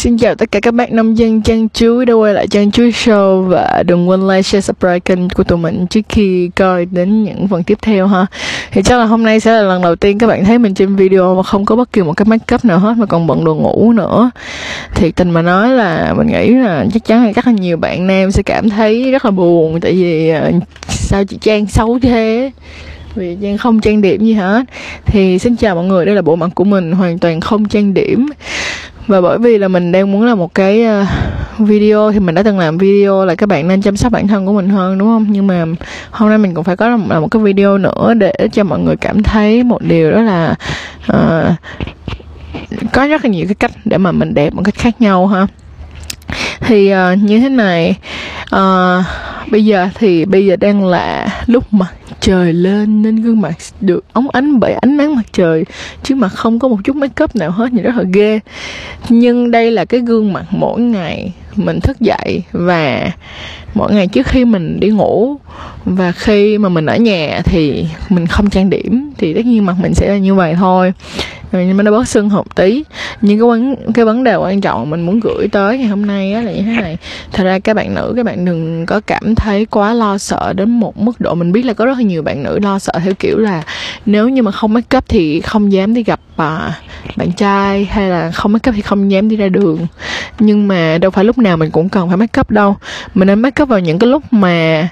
Xin 0.00 0.18
chào 0.18 0.34
tất 0.34 0.50
cả 0.50 0.60
các 0.60 0.74
bác 0.74 0.92
nông 0.92 1.18
dân 1.18 1.42
chăn 1.42 1.68
chuối 1.68 2.06
đã 2.06 2.14
quay 2.14 2.34
lại 2.34 2.46
chăn 2.46 2.70
chuối 2.70 2.90
show 2.90 3.42
và 3.42 3.82
đừng 3.86 4.08
quên 4.08 4.28
like, 4.28 4.42
share, 4.42 4.60
subscribe 4.60 4.98
kênh 4.98 5.28
của 5.28 5.44
tụi 5.44 5.58
mình 5.58 5.86
trước 5.86 6.00
khi 6.08 6.50
coi 6.56 6.84
đến 6.84 7.24
những 7.24 7.48
phần 7.48 7.62
tiếp 7.62 7.78
theo 7.82 8.06
ha. 8.06 8.26
Thì 8.72 8.82
chắc 8.82 8.98
là 8.98 9.04
hôm 9.04 9.22
nay 9.22 9.40
sẽ 9.40 9.52
là 9.52 9.62
lần 9.62 9.82
đầu 9.82 9.96
tiên 9.96 10.18
các 10.18 10.26
bạn 10.26 10.44
thấy 10.44 10.58
mình 10.58 10.74
trên 10.74 10.96
video 10.96 11.34
mà 11.34 11.42
không 11.42 11.64
có 11.64 11.76
bất 11.76 11.92
kỳ 11.92 12.02
một 12.02 12.12
cái 12.12 12.24
make 12.24 12.54
up 12.54 12.64
nào 12.64 12.78
hết 12.78 12.94
mà 12.98 13.06
còn 13.06 13.26
bận 13.26 13.44
đồ 13.44 13.54
ngủ 13.54 13.92
nữa. 13.92 14.30
Thì 14.94 15.12
tình 15.12 15.30
mà 15.30 15.42
nói 15.42 15.68
là 15.68 16.14
mình 16.16 16.26
nghĩ 16.26 16.54
là 16.54 16.86
chắc 16.92 17.04
chắn 17.04 17.26
là 17.26 17.32
rất 17.32 17.46
là 17.46 17.52
nhiều 17.52 17.76
bạn 17.76 18.06
nam 18.06 18.30
sẽ 18.30 18.42
cảm 18.42 18.70
thấy 18.70 19.12
rất 19.12 19.24
là 19.24 19.30
buồn 19.30 19.80
tại 19.80 19.92
vì 19.92 20.28
à, 20.28 20.50
sao 20.88 21.24
chị 21.24 21.38
Trang 21.40 21.66
xấu 21.66 21.98
thế 22.02 22.50
vì 23.14 23.36
Trang 23.42 23.58
không 23.58 23.80
trang 23.80 24.00
điểm 24.00 24.20
gì 24.20 24.32
hết 24.32 24.64
Thì 25.06 25.38
xin 25.38 25.56
chào 25.56 25.74
mọi 25.74 25.84
người, 25.84 26.06
đây 26.06 26.14
là 26.14 26.22
bộ 26.22 26.36
mặt 26.36 26.50
của 26.54 26.64
mình 26.64 26.92
hoàn 26.92 27.18
toàn 27.18 27.40
không 27.40 27.68
trang 27.68 27.94
điểm 27.94 28.26
và 29.06 29.20
bởi 29.20 29.38
vì 29.38 29.58
là 29.58 29.68
mình 29.68 29.92
đang 29.92 30.12
muốn 30.12 30.22
làm 30.22 30.38
một 30.38 30.54
cái 30.54 30.84
ờ, 30.84 31.06
video 31.58 32.12
thì 32.12 32.20
mình 32.20 32.34
đã 32.34 32.42
từng 32.42 32.58
làm 32.58 32.78
video 32.78 33.24
là 33.24 33.34
các 33.34 33.48
bạn 33.48 33.68
nên 33.68 33.82
chăm 33.82 33.96
sóc 33.96 34.12
bản 34.12 34.28
thân 34.28 34.46
của 34.46 34.52
mình 34.52 34.68
hơn 34.68 34.98
đúng 34.98 35.08
không? 35.08 35.26
Nhưng 35.30 35.46
mà 35.46 35.64
hôm 36.10 36.28
nay 36.28 36.38
mình 36.38 36.54
cũng 36.54 36.64
phải 36.64 36.76
có 36.76 36.88
làm 36.88 37.08
một 37.08 37.28
cái 37.30 37.42
video 37.42 37.78
nữa 37.78 38.14
để 38.14 38.32
cho 38.52 38.64
mọi 38.64 38.78
người 38.78 38.96
cảm 38.96 39.22
thấy 39.22 39.64
một 39.64 39.82
điều 39.82 40.10
đó 40.10 40.22
là 40.22 40.54
uh, 41.12 41.54
có 42.92 43.06
rất 43.06 43.24
là 43.24 43.30
nhiều 43.30 43.46
cái 43.46 43.54
cách 43.54 43.70
để 43.84 43.98
mà 43.98 44.12
mình 44.12 44.34
đẹp 44.34 44.54
một 44.54 44.62
cách 44.64 44.74
khác 44.74 45.00
nhau 45.00 45.26
ha. 45.26 45.46
Thì 46.60 46.92
uh, 46.94 47.18
như 47.18 47.40
thế 47.40 47.48
này 47.48 47.94
uh, 48.56 49.04
bây 49.50 49.64
giờ 49.64 49.88
thì 49.94 50.24
bây 50.24 50.46
giờ 50.46 50.56
đang 50.56 50.84
là 50.84 51.28
lúc 51.46 51.72
mặt 51.72 51.94
trời 52.20 52.52
lên 52.52 53.02
nên 53.02 53.16
gương 53.16 53.40
mặt 53.40 53.54
được 53.80 54.04
óng 54.12 54.30
ánh 54.30 54.60
bởi 54.60 54.72
ánh 54.72 54.96
nắng 54.96 55.16
mặt 55.16 55.26
trời, 55.32 55.64
chứ 56.02 56.14
mà 56.14 56.28
không 56.28 56.58
có 56.58 56.68
một 56.68 56.76
chút 56.84 56.96
make 56.96 57.24
up 57.24 57.36
nào 57.36 57.50
hết 57.50 57.72
nhìn 57.72 57.84
rất 57.84 57.96
là 57.96 58.04
ghê. 58.12 58.40
Nhưng 59.08 59.50
đây 59.50 59.70
là 59.70 59.84
cái 59.84 60.00
gương 60.00 60.32
mặt 60.32 60.44
mỗi 60.50 60.80
ngày 60.80 61.32
mình 61.56 61.80
thức 61.80 62.00
dậy 62.00 62.42
và 62.52 63.10
mỗi 63.74 63.94
ngày 63.94 64.06
trước 64.06 64.26
khi 64.26 64.44
mình 64.44 64.80
đi 64.80 64.88
ngủ 64.88 65.36
và 65.84 66.12
khi 66.12 66.58
mà 66.58 66.68
mình 66.68 66.86
ở 66.86 66.96
nhà 66.96 67.40
thì 67.44 67.86
mình 68.08 68.26
không 68.26 68.50
trang 68.50 68.70
điểm 68.70 69.12
thì 69.18 69.34
tất 69.34 69.46
nhiên 69.46 69.66
mặt 69.66 69.76
mình 69.82 69.94
sẽ 69.94 70.08
là 70.08 70.18
như 70.18 70.34
vậy 70.34 70.54
thôi 70.54 70.92
mình 71.52 71.76
mà 71.76 71.82
nó 71.82 71.90
bớt 71.90 72.08
sưng 72.08 72.30
hộp 72.30 72.54
tí. 72.54 72.84
Nhưng 73.20 73.38
cái 73.38 73.48
vấn 73.48 73.92
cái 73.94 74.04
vấn 74.04 74.24
đề 74.24 74.36
quan 74.36 74.60
trọng 74.60 74.90
mình 74.90 75.06
muốn 75.06 75.20
gửi 75.20 75.48
tới 75.52 75.78
ngày 75.78 75.86
hôm 75.86 76.06
nay 76.06 76.32
á 76.32 76.42
là 76.42 76.52
như 76.52 76.62
thế 76.62 76.82
này. 76.82 76.96
Thật 77.32 77.44
ra 77.44 77.58
các 77.58 77.76
bạn 77.76 77.94
nữ 77.94 78.12
các 78.16 78.26
bạn 78.26 78.44
đừng 78.44 78.86
có 78.86 79.00
cảm 79.06 79.34
thấy 79.34 79.66
quá 79.66 79.92
lo 79.94 80.18
sợ 80.18 80.52
đến 80.52 80.70
một 80.70 80.98
mức 80.98 81.20
độ. 81.20 81.34
Mình 81.34 81.52
biết 81.52 81.64
là 81.64 81.72
có 81.72 81.86
rất 81.86 81.98
là 81.98 82.02
nhiều 82.02 82.22
bạn 82.22 82.42
nữ 82.42 82.58
lo 82.58 82.78
sợ 82.78 82.92
theo 83.04 83.12
kiểu 83.18 83.38
là 83.38 83.62
nếu 84.06 84.28
như 84.28 84.42
mà 84.42 84.50
không 84.50 84.72
make 84.72 84.98
up 84.98 85.04
thì 85.08 85.40
không 85.40 85.72
dám 85.72 85.94
đi 85.94 86.02
gặp 86.02 86.20
à, 86.36 86.78
bạn 87.16 87.32
trai 87.32 87.84
hay 87.84 88.08
là 88.08 88.30
không 88.30 88.52
make 88.52 88.70
up 88.70 88.74
thì 88.76 88.82
không 88.82 89.10
dám 89.10 89.28
đi 89.28 89.36
ra 89.36 89.48
đường. 89.48 89.86
Nhưng 90.38 90.68
mà 90.68 90.98
đâu 90.98 91.10
phải 91.10 91.24
lúc 91.24 91.38
nào 91.38 91.56
mình 91.56 91.70
cũng 91.70 91.88
cần 91.88 92.08
phải 92.08 92.16
make 92.16 92.40
up 92.40 92.50
đâu. 92.50 92.76
Mình 93.14 93.28
nên 93.28 93.40
make 93.40 93.62
up 93.62 93.68
vào 93.68 93.78
những 93.78 93.98
cái 93.98 94.10
lúc 94.10 94.22
mà 94.30 94.88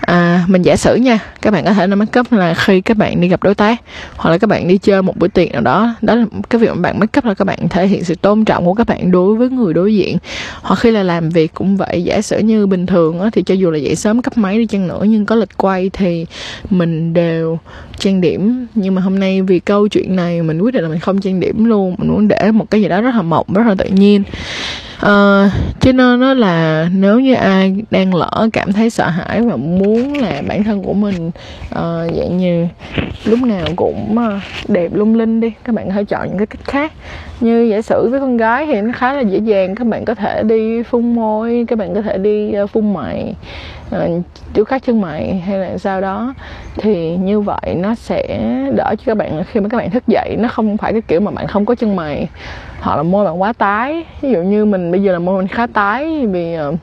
à, 0.00 0.44
mình 0.46 0.62
giả 0.62 0.76
sử 0.76 0.94
nha. 0.94 1.18
Các 1.42 1.50
bạn 1.50 1.64
có 1.64 1.72
thể 1.72 1.86
nên 1.86 1.98
make 1.98 2.20
up 2.20 2.32
là 2.32 2.54
khi 2.54 2.80
các 2.80 2.96
bạn 2.96 3.20
đi 3.20 3.28
gặp 3.28 3.42
đối 3.42 3.54
tác 3.54 3.82
hoặc 4.16 4.30
là 4.30 4.38
các 4.38 4.46
bạn 4.46 4.68
đi 4.68 4.78
chơi 4.78 5.02
một 5.02 5.16
buổi 5.16 5.28
tiệc 5.28 5.52
nào 5.52 5.60
đó 5.60 5.94
đó 6.02 6.14
là 6.14 6.26
cái 6.50 6.60
việc 6.60 6.68
mà 6.68 6.74
bạn 6.74 6.98
make 6.98 7.18
up 7.18 7.24
là 7.24 7.34
các 7.34 7.44
bạn 7.44 7.68
thể 7.68 7.86
hiện 7.86 8.04
sự 8.04 8.14
tôn 8.14 8.44
trọng 8.44 8.64
của 8.64 8.74
các 8.74 8.86
bạn 8.86 9.10
đối 9.10 9.34
với 9.34 9.50
người 9.50 9.74
đối 9.74 9.94
diện. 9.94 10.18
Hoặc 10.62 10.76
khi 10.76 10.90
là 10.90 11.02
làm 11.02 11.30
việc 11.30 11.54
cũng 11.54 11.76
vậy 11.76 12.02
giả 12.02 12.22
sử 12.22 12.38
như 12.38 12.66
bình 12.66 12.86
thường 12.86 13.20
á, 13.20 13.30
thì 13.32 13.42
cho 13.42 13.54
dù 13.54 13.70
là 13.70 13.78
dậy 13.78 13.96
sớm 13.96 14.22
cấp 14.22 14.38
máy 14.38 14.58
đi 14.58 14.66
chăng 14.66 14.88
nữa 14.88 15.04
nhưng 15.08 15.26
có 15.26 15.36
lịch 15.36 15.56
quay 15.56 15.90
thì 15.92 16.26
mình 16.70 17.14
đều 17.14 17.58
trang 17.98 18.20
điểm. 18.20 18.66
Nhưng 18.74 18.94
mà 18.94 19.02
hôm 19.02 19.18
nay 19.18 19.42
vì 19.42 19.60
câu 19.60 19.88
chuyện 19.88 20.16
này 20.16 20.42
mình 20.42 20.60
quyết 20.60 20.74
định 20.74 20.82
là 20.82 20.88
mình 20.88 20.98
không 20.98 21.20
trang 21.20 21.40
điểm 21.40 21.64
luôn. 21.64 21.94
Mình 21.98 22.08
muốn 22.10 22.28
để 22.28 22.50
một 22.50 22.70
cái 22.70 22.82
gì 22.82 22.88
đó 22.88 23.00
rất 23.00 23.14
là 23.14 23.22
mộng 23.22 23.46
rất 23.54 23.66
là 23.66 23.74
tự 23.74 23.84
nhiên 23.84 24.22
uh, 25.06 25.52
cho 25.80 25.92
nên 25.92 26.20
nó 26.20 26.34
là 26.34 26.88
nếu 26.94 27.20
như 27.20 27.34
ai 27.34 27.74
đang 27.90 28.14
lỡ 28.14 28.48
cảm 28.52 28.72
thấy 28.72 28.90
sợ 28.90 29.08
hãi 29.08 29.42
và 29.42 29.56
muốn 29.56 30.12
là 30.12 30.42
bản 30.48 30.64
thân 30.64 30.82
của 30.82 30.92
mình 30.92 31.28
uh, 31.28 32.14
dạng 32.16 32.36
như 32.38 32.66
lúc 33.24 33.38
nào 33.42 33.66
cũng 33.76 34.16
uh, 34.18 34.68
đẹp 34.68 34.94
lung 34.94 35.14
linh 35.14 35.40
đi 35.40 35.52
các 35.64 35.74
bạn 35.74 35.88
có 35.88 35.94
thể 35.94 36.04
chọn 36.04 36.28
những 36.28 36.38
cái 36.38 36.46
cách 36.46 36.64
khác. 36.64 36.92
Như 37.40 37.62
giả 37.62 37.82
sử 37.82 38.08
với 38.08 38.20
con 38.20 38.36
gái 38.36 38.66
thì 38.66 38.80
nó 38.80 38.92
khá 38.96 39.12
là 39.12 39.20
dễ 39.20 39.38
dàng 39.38 39.74
các 39.74 39.86
bạn 39.86 40.04
có 40.04 40.14
thể 40.14 40.42
đi 40.42 40.82
phun 40.82 41.14
môi 41.14 41.64
các 41.68 41.78
bạn 41.78 41.94
có 41.94 42.02
thể 42.02 42.18
đi 42.18 42.54
uh, 42.62 42.70
phun 42.70 42.94
mày 42.94 43.34
uh, 43.96 44.68
khách 44.68 44.82
chân 44.82 45.00
mày 45.00 45.34
hay 45.34 45.58
là 45.58 45.78
sao 45.78 46.00
đó 46.00 46.34
thì 46.76 47.16
như 47.16 47.40
vậy 47.40 47.74
nó 47.76 47.94
sẽ 47.94 48.40
đỡ 48.74 48.94
cho 48.98 49.02
các 49.06 49.16
bạn 49.16 49.44
khi 49.44 49.60
mà 49.60 49.68
các 49.68 49.76
bạn 49.76 49.90
thức 49.90 50.02
dậy 50.06 50.36
nó 50.38 50.48
không 50.48 50.76
phải 50.76 50.92
cái 50.92 51.02
kiểu 51.08 51.20
mà 51.20 51.30
bạn 51.30 51.46
không 51.46 51.64
có 51.64 51.74
chân 51.74 51.96
mày 51.96 52.28
hoặc 52.80 52.96
là 52.96 53.02
môi 53.02 53.24
bạn 53.24 53.42
quá 53.42 53.52
tái. 53.52 54.04
Ví 54.20 54.30
dụ 54.30 54.42
như 54.42 54.64
mình 54.64 54.90
bây 54.90 55.02
giờ 55.02 55.12
là 55.12 55.18
môi 55.18 55.38
mình 55.38 55.48
khá 55.48 55.66
tái 55.66 56.26
vì 56.26 56.54
ờ, 56.54 56.74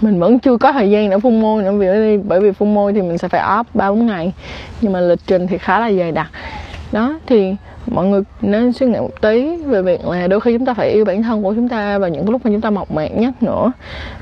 mình 0.00 0.20
vẫn 0.20 0.38
chưa 0.38 0.56
có 0.56 0.72
thời 0.72 0.90
gian 0.90 1.10
để 1.10 1.18
phun 1.18 1.40
môi 1.40 1.62
nữa 1.62 1.72
vì 1.72 2.16
bởi 2.16 2.40
vì 2.40 2.52
phun 2.52 2.74
môi 2.74 2.92
thì 2.92 3.02
mình 3.02 3.18
sẽ 3.18 3.28
phải 3.28 3.40
off 3.40 3.64
ba 3.74 3.90
bốn 3.90 4.06
ngày 4.06 4.32
nhưng 4.80 4.92
mà 4.92 5.00
lịch 5.00 5.20
trình 5.26 5.46
thì 5.46 5.58
khá 5.58 5.80
là 5.80 5.92
dày 5.92 6.12
đặc. 6.12 6.30
Đó 6.92 7.18
thì 7.26 7.54
mọi 7.94 8.06
người 8.06 8.22
nên 8.40 8.72
suy 8.72 8.86
nghĩ 8.86 8.98
một 8.98 9.20
tí 9.20 9.56
về 9.56 9.82
việc 9.82 10.06
là 10.06 10.26
đôi 10.26 10.40
khi 10.40 10.58
chúng 10.58 10.66
ta 10.66 10.74
phải 10.74 10.90
yêu 10.90 11.04
bản 11.04 11.22
thân 11.22 11.42
của 11.42 11.54
chúng 11.54 11.68
ta 11.68 11.98
vào 11.98 12.10
những 12.10 12.30
lúc 12.30 12.40
mà 12.44 12.50
chúng 12.50 12.60
ta 12.60 12.70
mộc 12.70 12.90
mạc 12.90 13.08
nhất 13.16 13.42
nữa. 13.42 13.72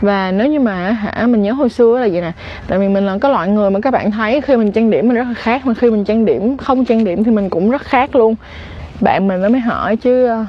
Và 0.00 0.32
nếu 0.32 0.46
như 0.46 0.60
mà 0.60 0.90
hả, 0.90 1.26
mình 1.26 1.42
nhớ 1.42 1.52
hồi 1.52 1.68
xưa 1.68 1.98
là 1.98 2.06
gì 2.06 2.20
nè, 2.20 2.32
tại 2.68 2.78
vì 2.78 2.88
mình 2.88 3.06
là 3.06 3.18
cái 3.20 3.32
loại 3.32 3.48
người 3.48 3.70
mà 3.70 3.80
các 3.80 3.90
bạn 3.90 4.10
thấy 4.10 4.40
khi 4.40 4.56
mình 4.56 4.72
trang 4.72 4.90
điểm 4.90 5.08
mình 5.08 5.16
rất 5.16 5.24
là 5.28 5.34
khác, 5.34 5.66
mà 5.66 5.74
khi 5.74 5.90
mình 5.90 6.04
trang 6.04 6.24
điểm 6.24 6.56
không 6.56 6.84
trang 6.84 7.04
điểm 7.04 7.24
thì 7.24 7.30
mình 7.30 7.50
cũng 7.50 7.70
rất 7.70 7.82
khác 7.82 8.16
luôn. 8.16 8.34
Bạn 9.00 9.28
mình 9.28 9.42
nó 9.42 9.48
mới 9.48 9.60
hỏi 9.60 9.96
chứ 9.96 10.26
ờ, 10.26 10.46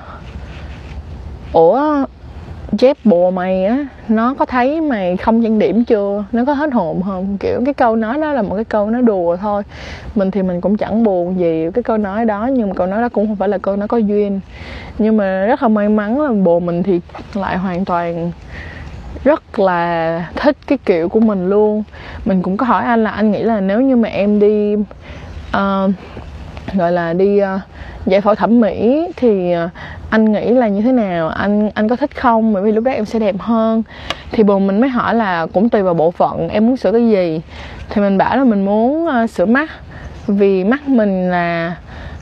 ủa 1.54 2.06
chép 2.78 2.98
bùa 3.04 3.32
mày 3.32 3.66
á 3.66 3.86
nó 4.08 4.34
có 4.34 4.46
thấy 4.46 4.82
mày 4.82 5.18
không 5.18 5.44
trang 5.44 5.60
điểm 5.60 5.86
chưa? 5.86 6.24
Nó 6.32 6.46
có 6.46 6.54
hết 6.54 6.74
hồn 6.74 7.02
không? 7.06 7.38
Kiểu 7.38 7.62
cái 7.66 7.74
câu 7.74 7.96
nói 7.96 8.18
đó 8.18 8.34
là 8.34 8.42
một 8.42 8.56
cái 8.56 8.64
câu 8.64 8.90
nói 8.90 9.02
đùa 9.02 9.38
thôi. 9.38 9.64
Mình 10.16 10.32
thì 10.32 10.44
mình 10.44 10.62
cũng 10.62 10.78
chẳng 10.78 11.04
buồn 11.04 11.40
gì 11.40 11.70
cái 11.74 11.84
câu 11.84 11.98
nói 11.98 12.26
đó 12.26 12.50
nhưng 12.54 12.70
mà 12.70 12.74
câu 12.76 12.88
nói 12.88 13.02
đó 13.02 13.10
cũng 13.10 13.28
không 13.28 13.36
phải 13.36 13.50
là 13.50 13.58
câu 13.58 13.76
nói 13.76 13.88
có 13.88 13.98
duyên. 13.98 14.40
Nhưng 14.98 15.18
mà 15.18 15.46
rất 15.46 15.62
là 15.62 15.68
may 15.68 15.90
mắn 15.90 16.22
là 16.22 16.32
bồ 16.32 16.60
mình 16.60 16.84
thì 16.84 17.00
lại 17.34 17.58
hoàn 17.58 17.86
toàn 17.86 18.32
rất 19.24 19.60
là 19.60 20.30
thích 20.36 20.58
cái 20.68 20.78
kiểu 20.86 21.10
của 21.10 21.20
mình 21.20 21.50
luôn. 21.50 21.84
Mình 22.26 22.42
cũng 22.42 22.58
có 22.58 22.66
hỏi 22.66 22.84
anh 22.84 23.04
là 23.04 23.12
anh 23.12 23.32
nghĩ 23.32 23.44
là 23.44 23.62
nếu 23.62 23.82
như 23.82 23.96
mà 23.96 24.10
em 24.10 24.40
đi 24.40 24.76
uh, 25.58 25.92
gọi 26.74 26.92
là 26.92 27.14
đi 27.14 27.42
uh, 27.42 27.62
giải 28.06 28.22
phẫu 28.22 28.36
thẩm 28.36 28.60
mỹ 28.60 29.08
thì 29.16 29.56
uh, 29.66 29.72
anh 30.12 30.32
nghĩ 30.32 30.50
là 30.50 30.68
như 30.68 30.82
thế 30.82 30.92
nào? 30.92 31.30
Anh 31.30 31.70
anh 31.74 31.88
có 31.88 31.96
thích 31.96 32.16
không? 32.16 32.54
Bởi 32.54 32.64
vì 32.64 32.72
lúc 32.72 32.84
đó 32.84 32.92
em 32.92 33.06
sẽ 33.06 33.20
đẹp 33.20 33.36
hơn. 33.40 33.84
Thì 34.32 34.44
bồ 34.44 34.60
mình 34.60 34.82
mới 34.82 34.90
hỏi 34.90 35.16
là 35.16 35.46
cũng 35.54 35.70
tùy 35.70 35.82
vào 35.82 35.94
bộ 35.94 36.12
phận 36.12 36.50
em 36.50 36.68
muốn 36.68 36.78
sửa 36.78 36.92
cái 36.92 37.10
gì. 37.10 37.42
Thì 37.90 38.02
mình 38.02 38.18
bảo 38.18 38.38
là 38.38 38.44
mình 38.44 38.66
muốn 38.66 39.08
uh, 39.08 39.30
sửa 39.30 39.46
mắt. 39.46 39.70
Vì 40.28 40.64
mắt 40.64 40.90
mình 40.90 41.30
là 41.30 41.76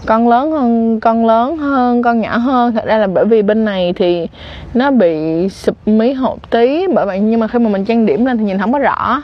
con 0.05 0.29
lớn 0.29 0.51
hơn 0.51 0.99
con 0.99 1.25
lớn 1.25 1.57
hơn 1.57 2.03
con 2.03 2.21
nhỏ 2.21 2.37
hơn. 2.37 2.73
Thật 2.73 2.85
ra 2.85 2.97
là 2.97 3.07
bởi 3.07 3.25
vì 3.25 3.41
bên 3.41 3.65
này 3.65 3.93
thì 3.95 4.27
nó 4.73 4.91
bị 4.91 5.49
sụp 5.49 5.87
mí 5.87 6.13
hộp 6.13 6.49
tí. 6.49 6.87
Bởi 6.87 7.05
vậy 7.05 7.19
nhưng 7.19 7.39
mà 7.39 7.47
khi 7.47 7.59
mà 7.59 7.69
mình 7.69 7.85
trang 7.85 8.05
điểm 8.05 8.25
lên 8.25 8.37
thì 8.37 8.43
nhìn 8.43 8.59
không 8.59 8.73
có 8.73 8.79
rõ. 8.79 9.21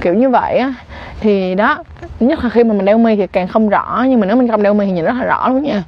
Kiểu 0.00 0.14
như 0.14 0.28
vậy 0.28 0.58
á. 0.58 0.74
Thì 1.20 1.54
đó 1.54 1.78
nhất 2.20 2.44
là 2.44 2.50
khi 2.50 2.64
mà 2.64 2.74
mình 2.74 2.84
đeo 2.84 2.98
mi 2.98 3.16
thì 3.16 3.26
càng 3.26 3.48
không 3.48 3.68
rõ. 3.68 4.04
Nhưng 4.08 4.20
mà 4.20 4.26
nếu 4.26 4.36
mình 4.36 4.48
không 4.48 4.62
đeo 4.62 4.74
mi 4.74 4.86
thì 4.86 4.92
nhìn 4.92 5.04
rất 5.04 5.14
là 5.18 5.24
rõ 5.24 5.48
luôn 5.48 5.62
nha. 5.62 5.82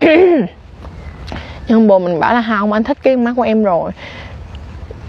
nhưng 1.68 1.88
bồ 1.88 1.98
mình 1.98 2.20
bảo 2.20 2.34
là 2.34 2.44
không 2.58 2.72
anh 2.72 2.84
thích 2.84 2.98
cái 3.02 3.16
mắt 3.16 3.32
của 3.36 3.42
em 3.42 3.64
rồi. 3.64 3.90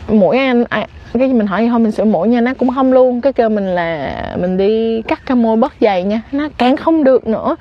Mũi 0.07 0.37
anh 0.37 0.63
à, 0.69 0.85
cái 1.19 1.27
mình 1.27 1.47
hỏi 1.47 1.67
thôi 1.69 1.79
mình 1.79 1.91
sửa 1.91 2.03
mũi 2.03 2.27
nha. 2.27 2.41
Nó 2.41 2.53
cũng 2.53 2.69
không 2.75 2.93
luôn 2.93 3.21
cái 3.21 3.33
kêu 3.33 3.49
mình 3.49 3.65
là 3.65 4.13
mình 4.39 4.57
đi 4.57 5.01
cắt 5.01 5.19
cái 5.25 5.35
môi 5.35 5.57
bớt 5.57 5.73
dày 5.81 6.03
nha. 6.03 6.21
Nó 6.31 6.49
càng 6.57 6.77
không 6.77 7.03
được 7.03 7.27
nữa. 7.27 7.55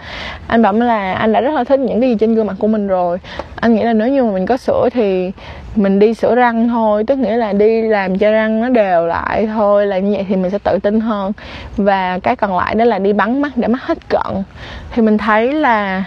Anh 0.46 0.62
bảo 0.62 0.72
là 0.72 1.12
anh 1.12 1.32
đã 1.32 1.40
rất 1.40 1.54
là 1.54 1.64
thích 1.64 1.80
những 1.80 2.00
cái 2.00 2.10
gì 2.10 2.16
trên 2.20 2.34
gương 2.34 2.46
mặt 2.46 2.56
của 2.58 2.68
mình 2.68 2.88
rồi. 2.88 3.18
Anh 3.56 3.74
nghĩ 3.74 3.82
là 3.82 3.92
nếu 3.92 4.08
như 4.08 4.24
mà 4.24 4.32
mình 4.32 4.46
có 4.46 4.56
sửa 4.56 4.88
thì 4.92 5.32
mình 5.76 5.98
đi 5.98 6.14
sửa 6.14 6.34
răng 6.34 6.68
thôi 6.68 7.04
tức 7.06 7.18
nghĩa 7.18 7.36
là 7.36 7.52
đi 7.52 7.82
làm 7.82 8.18
cho 8.18 8.30
răng 8.30 8.60
nó 8.60 8.68
đều 8.68 9.06
lại 9.06 9.48
thôi 9.54 9.86
là 9.86 9.98
như 9.98 10.12
vậy 10.12 10.26
thì 10.28 10.36
mình 10.36 10.50
sẽ 10.50 10.58
tự 10.58 10.78
tin 10.82 11.00
hơn. 11.00 11.32
Và 11.76 12.18
cái 12.22 12.36
còn 12.36 12.56
lại 12.56 12.74
đó 12.74 12.84
là 12.84 12.98
đi 12.98 13.12
bắn 13.12 13.42
mắt 13.42 13.52
để 13.56 13.68
mắt 13.68 13.82
hết 13.82 13.98
cận. 14.08 14.42
Thì 14.90 15.02
mình 15.02 15.18
thấy 15.18 15.52
là 15.52 16.04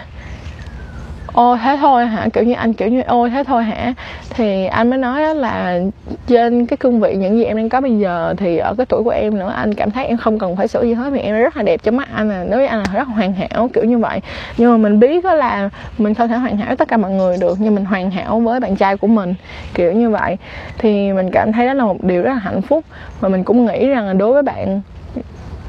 ôi, 1.32 1.58
thế 1.62 1.76
thôi 1.80 2.06
hả? 2.06 2.28
Kiểu 2.32 2.44
như 2.44 2.54
anh, 2.54 2.72
kiểu 2.72 2.88
như, 2.88 3.02
ôi, 3.06 3.30
thế 3.30 3.44
thôi 3.44 3.64
hả? 3.64 3.94
Thì 4.30 4.66
anh 4.66 4.90
mới 4.90 4.98
nói 4.98 5.34
là 5.34 5.78
trên 6.26 6.66
cái 6.66 6.76
cương 6.76 7.00
vị 7.00 7.14
những 7.16 7.38
gì 7.38 7.44
em 7.44 7.56
đang 7.56 7.68
có 7.68 7.80
bây 7.80 7.98
giờ 7.98 8.34
thì 8.36 8.58
ở 8.58 8.74
cái 8.74 8.86
tuổi 8.86 9.02
của 9.04 9.10
em 9.10 9.38
nữa, 9.38 9.52
anh 9.56 9.74
cảm 9.74 9.90
thấy 9.90 10.06
em 10.06 10.16
không 10.16 10.38
cần 10.38 10.56
phải 10.56 10.68
sửa 10.68 10.82
gì 10.82 10.94
hết 10.94 11.10
vì 11.10 11.20
em 11.20 11.38
rất 11.38 11.56
là 11.56 11.62
đẹp 11.62 11.80
cho 11.82 11.90
mắt 11.92 12.08
anh 12.14 12.30
à. 12.30 12.44
Đối 12.50 12.58
với 12.58 12.66
anh 12.66 12.78
là 12.78 12.90
rất 12.92 13.08
là 13.08 13.14
hoàn 13.14 13.32
hảo, 13.32 13.70
kiểu 13.72 13.84
như 13.84 13.98
vậy. 13.98 14.20
Nhưng 14.58 14.70
mà 14.70 14.76
mình 14.76 15.00
biết 15.00 15.24
đó 15.24 15.34
là 15.34 15.68
mình 15.98 16.14
không 16.14 16.28
thể 16.28 16.36
hoàn 16.36 16.56
hảo 16.56 16.76
tất 16.76 16.88
cả 16.88 16.96
mọi 16.96 17.10
người 17.10 17.36
được, 17.36 17.58
nhưng 17.60 17.74
mình 17.74 17.84
hoàn 17.84 18.10
hảo 18.10 18.40
với 18.40 18.60
bạn 18.60 18.76
trai 18.76 18.96
của 18.96 19.06
mình, 19.06 19.34
kiểu 19.74 19.92
như 19.92 20.10
vậy. 20.10 20.36
Thì 20.78 21.12
mình 21.12 21.30
cảm 21.30 21.52
thấy 21.52 21.66
đó 21.66 21.74
là 21.74 21.84
một 21.84 22.04
điều 22.04 22.22
rất 22.22 22.32
là 22.32 22.38
hạnh 22.38 22.62
phúc. 22.62 22.84
Và 23.20 23.28
mình 23.28 23.44
cũng 23.44 23.66
nghĩ 23.66 23.88
rằng 23.88 24.06
là 24.06 24.12
đối 24.12 24.32
với 24.32 24.42
bạn 24.42 24.80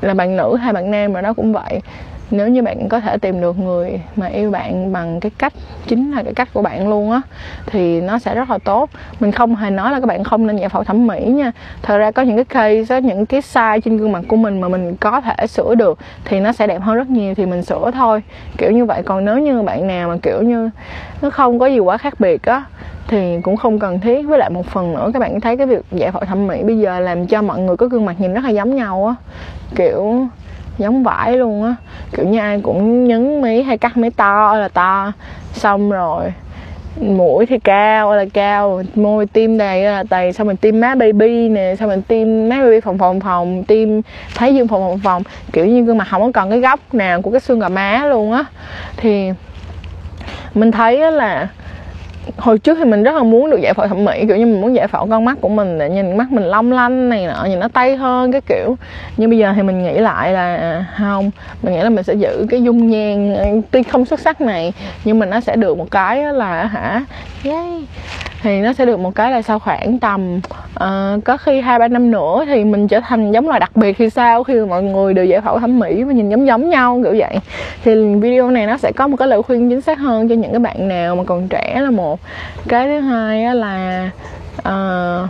là 0.01 0.13
bạn 0.13 0.37
nữ 0.37 0.55
hay 0.55 0.73
bạn 0.73 0.91
nam 0.91 1.13
mà 1.13 1.21
đó 1.21 1.33
cũng 1.33 1.53
vậy 1.53 1.81
nếu 2.31 2.47
như 2.47 2.61
bạn 2.61 2.89
có 2.89 2.99
thể 2.99 3.17
tìm 3.17 3.41
được 3.41 3.59
người 3.59 4.01
mà 4.15 4.27
yêu 4.27 4.51
bạn 4.51 4.91
bằng 4.91 5.19
cái 5.19 5.31
cách, 5.37 5.53
chính 5.87 6.11
là 6.11 6.23
cái 6.23 6.33
cách 6.33 6.49
của 6.53 6.61
bạn 6.61 6.89
luôn 6.89 7.11
á, 7.11 7.21
thì 7.65 8.01
nó 8.01 8.19
sẽ 8.19 8.35
rất 8.35 8.49
là 8.49 8.57
tốt. 8.57 8.89
Mình 9.19 9.31
không 9.31 9.55
hề 9.55 9.69
nói 9.69 9.91
là 9.91 9.99
các 9.99 10.05
bạn 10.05 10.23
không 10.23 10.47
nên 10.47 10.57
giải 10.57 10.69
phẫu 10.69 10.83
thẩm 10.83 11.07
mỹ 11.07 11.25
nha. 11.25 11.51
Thật 11.81 11.97
ra 11.97 12.11
có 12.11 12.21
những 12.21 12.35
cái 12.35 12.45
case 12.45 13.01
có 13.01 13.07
những 13.07 13.25
cái 13.25 13.41
sai 13.41 13.81
trên 13.81 13.97
gương 13.97 14.11
mặt 14.11 14.23
của 14.27 14.35
mình 14.35 14.61
mà 14.61 14.67
mình 14.67 14.95
có 14.95 15.21
thể 15.21 15.47
sửa 15.47 15.75
được 15.75 15.99
thì 16.25 16.39
nó 16.39 16.51
sẽ 16.51 16.67
đẹp 16.67 16.81
hơn 16.81 16.95
rất 16.95 17.09
nhiều 17.09 17.35
thì 17.35 17.45
mình 17.45 17.63
sửa 17.63 17.91
thôi. 17.91 18.23
Kiểu 18.57 18.71
như 18.71 18.85
vậy. 18.85 19.03
Còn 19.05 19.25
nếu 19.25 19.39
như 19.39 19.61
bạn 19.61 19.87
nào 19.87 20.09
mà, 20.09 20.17
kiểu 20.21 20.41
như, 20.41 20.69
nó 21.21 21.29
không 21.29 21.59
có 21.59 21.65
gì 21.65 21.79
quá 21.79 21.97
khác 21.97 22.19
biệt 22.19 22.43
á, 22.43 22.63
thì 23.07 23.41
cũng 23.41 23.57
không 23.57 23.79
cần 23.79 23.99
thiết. 23.99 24.27
Với 24.27 24.39
lại 24.39 24.49
một 24.49 24.65
phần 24.65 24.93
nữa, 24.93 25.11
các 25.13 25.19
bạn 25.19 25.41
thấy 25.41 25.57
cái 25.57 25.67
việc 25.67 25.85
giải 25.91 26.11
phẫu 26.11 26.21
thẩm 26.25 26.47
mỹ 26.47 26.63
bây 26.63 26.79
giờ 26.79 26.99
làm 26.99 27.27
cho 27.27 27.41
mọi 27.41 27.59
người 27.59 27.77
có 27.77 27.87
gương 27.87 28.05
mặt 28.05 28.15
nhìn 28.19 28.33
rất 28.33 28.43
là 28.43 28.49
giống 28.49 28.75
nhau 28.75 29.05
á. 29.05 29.15
Kiểu 29.75 30.27
giống 30.77 31.03
vải 31.03 31.37
luôn 31.37 31.63
á. 31.63 31.75
Kiểu 32.17 32.27
như 32.27 32.39
ai 32.39 32.59
cũng 32.63 33.07
nhấn 33.07 33.41
mí 33.41 33.61
hay 33.61 33.77
cắt 33.77 33.97
mí 33.97 34.09
to 34.09 34.55
là 34.55 34.67
to. 34.67 35.11
Xong 35.53 35.91
rồi, 35.91 36.33
mũi 37.01 37.45
thì 37.45 37.59
cao 37.59 38.15
là 38.15 38.25
cao. 38.33 38.83
Môi 38.95 39.25
tim 39.25 39.57
đầy 39.57 39.83
là 39.83 40.03
đầy. 40.09 40.33
Xong 40.33 40.47
mình 40.47 40.57
tiêm 40.57 40.79
má 40.79 40.95
baby 40.95 41.49
nè, 41.49 41.75
xong 41.79 41.89
mình 41.89 42.01
tiêm 42.01 42.49
má 42.49 42.55
baby 42.63 42.79
phòng 42.79 42.97
phòng 42.97 43.19
phòng. 43.19 43.63
Tiêm 43.63 43.89
thấy 44.35 44.55
dương 44.55 44.67
phòng 44.67 44.81
phòng 44.89 44.99
phòng. 45.03 45.23
Kiểu 45.53 45.65
như 45.65 45.81
gương 45.81 45.97
mặt 45.97 46.07
không 46.09 46.21
có 46.21 46.31
còn 46.33 46.49
cái 46.49 46.59
góc 46.59 46.93
nào 46.93 47.21
của 47.21 47.31
cái 47.31 47.39
xương 47.39 47.59
gò 47.59 47.69
má 47.69 48.05
luôn 48.05 48.31
á. 48.31 48.45
Thì 48.97 49.31
mình 50.53 50.71
thấy 50.71 51.11
là 51.11 51.47
hồi 52.37 52.59
trước 52.59 52.77
thì 52.77 52.85
mình 52.85 53.03
rất 53.03 53.15
là 53.15 53.23
muốn 53.23 53.49
được 53.49 53.59
giải 53.61 53.73
phẫu 53.73 53.87
thẩm 53.87 54.05
mỹ, 54.05 54.25
kiểu 54.27 54.37
như 54.37 54.45
mình 54.45 54.61
muốn 54.61 54.75
giải 54.75 54.87
phẫu 54.87 55.07
con 55.09 55.25
mắt 55.25 55.37
của 55.41 55.49
mình 55.49 55.77
để 55.77 55.89
nhìn 55.89 56.17
mắt 56.17 56.31
mình 56.31 56.43
long 56.43 56.71
lanh 56.71 57.09
này 57.09 57.27
nọ, 57.27 57.45
nhìn 57.45 57.59
nó 57.59 57.67
tây 57.67 57.95
hơn 57.95 58.31
cái 58.31 58.41
kiểu. 58.41 58.77
Nhưng 59.17 59.29
bây 59.29 59.39
giờ 59.39 59.53
thì 59.55 59.61
mình 59.61 59.83
nghĩ 59.83 59.93
lại 59.93 60.33
là 60.33 60.55
à, 60.55 60.85
không, 60.97 61.31
mình 61.61 61.73
nghĩ 61.73 61.81
là 61.81 61.89
mình 61.89 62.03
sẽ 62.03 62.13
giữ 62.13 62.45
cái 62.49 62.63
dung 62.63 62.89
nhan 62.89 63.35
tuy 63.71 63.83
không 63.83 64.05
xuất 64.05 64.19
sắc 64.19 64.41
này, 64.41 64.73
nhưng 65.05 65.19
mà 65.19 65.25
nó 65.25 65.39
sẽ 65.39 65.55
được 65.55 65.77
một 65.77 65.91
cái 65.91 66.33
là 66.33 66.65
hả, 66.65 67.05
yay 67.45 67.87
thì 68.43 68.61
nó 68.61 68.73
sẽ 68.73 68.85
được 68.85 68.99
một 68.99 69.15
cái 69.15 69.31
là 69.31 69.41
sau 69.41 69.59
khoảng 69.59 69.99
tầm 69.99 70.39
uh, 70.75 71.23
có 71.25 71.37
khi 71.37 71.61
hai 71.61 71.79
ba 71.79 71.87
năm 71.87 72.11
nữa 72.11 72.43
thì 72.47 72.63
mình 72.63 72.87
trở 72.87 72.99
thành 72.99 73.31
giống 73.31 73.47
loài 73.47 73.59
đặc 73.59 73.71
biệt 73.75 73.97
thì 73.97 74.09
sao? 74.09 74.43
Khi 74.43 74.53
mà 74.53 74.65
mọi 74.65 74.83
người 74.83 75.13
đều 75.13 75.25
giải 75.25 75.41
phẫu 75.41 75.59
thẩm 75.59 75.79
mỹ 75.79 76.03
và 76.03 76.13
nhìn 76.13 76.29
giống 76.29 76.47
giống 76.47 76.69
nhau 76.69 77.01
kiểu 77.03 77.15
vậy. 77.17 77.37
Thì 77.83 78.15
video 78.15 78.51
này 78.51 78.67
nó 78.67 78.77
sẽ 78.77 78.91
có 78.91 79.07
một 79.07 79.17
cái 79.17 79.27
lời 79.27 79.41
khuyên 79.43 79.69
chính 79.69 79.81
xác 79.81 79.99
hơn 79.99 80.27
cho 80.27 80.35
những 80.35 80.51
cái 80.51 80.59
bạn 80.59 80.87
nào 80.87 81.15
mà 81.15 81.23
còn 81.23 81.47
trẻ 81.47 81.79
là 81.81 81.91
một. 81.91 82.19
Cái 82.67 82.87
thứ 82.87 82.99
hai 82.99 83.55
là 83.55 84.09
uh, 84.59 85.29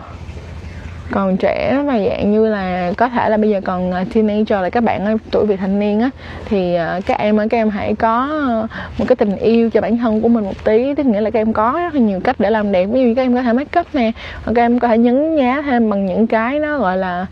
còn 1.12 1.38
trẻ 1.38 1.84
và 1.86 2.00
dạng 2.00 2.32
như 2.32 2.48
là 2.48 2.92
có 2.98 3.10
thể 3.10 3.30
là 3.30 3.38
bây 3.38 3.50
giờ 3.50 3.62
còn 3.66 3.92
à, 3.92 4.06
teenager 4.14 4.62
là 4.62 4.70
các 4.70 4.84
bạn 4.84 5.06
ở 5.06 5.18
tuổi 5.32 5.46
vị 5.46 5.56
thành 5.56 5.80
niên 5.80 6.00
á 6.00 6.10
thì 6.46 6.76
à, 6.76 7.00
các 7.06 7.20
em 7.20 7.38
các 7.38 7.58
em 7.58 7.70
hãy 7.70 7.96
có 7.96 8.30
ờ, 8.48 8.68
một 8.98 9.06
cái 9.08 9.16
tình 9.16 9.36
yêu 9.36 9.70
cho 9.70 9.82
bản 9.82 9.98
thân 9.98 10.22
của 10.22 10.28
mình 10.28 10.44
một 10.44 10.64
tí. 10.64 10.96
Tức 10.96 11.06
nghĩa 11.06 11.22
là 11.22 11.30
các 11.30 11.40
em 11.40 11.54
có 11.54 11.72
rất 11.72 11.94
là 11.94 12.00
nhiều 12.00 12.20
cách 12.24 12.36
để 12.40 12.50
làm 12.50 12.72
đẹp. 12.72 12.86
Ví 12.86 13.02
dụ 13.02 13.14
các 13.16 13.22
em 13.22 13.36
có 13.36 13.42
thể 13.42 13.54
make 13.54 13.80
up 13.80 13.88
nè 13.94 14.12
hoặc 14.44 14.54
các 14.56 14.62
em 14.62 14.80
có 14.80 14.88
thể 14.88 14.98
nhấn 14.98 15.36
nhá 15.36 15.62
thêm 15.66 15.90
bằng 15.90 16.06
những 16.06 16.28
cái 16.28 16.60
nó 16.60 16.80
gọi 16.80 16.98
là 16.98 17.26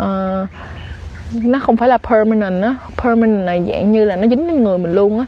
uh, 0.00 0.48
nó 1.32 1.58
không 1.58 1.76
phải 1.76 1.88
là 1.88 1.98
permanent 1.98 2.62
á. 2.62 2.74
Permanent 3.02 3.46
là 3.46 3.72
dạng 3.72 3.92
như 3.92 4.04
là 4.04 4.16
nó 4.16 4.28
dính 4.28 4.46
lên 4.46 4.64
người 4.64 4.78
mình 4.78 4.92
luôn 4.92 5.18
á. 5.18 5.26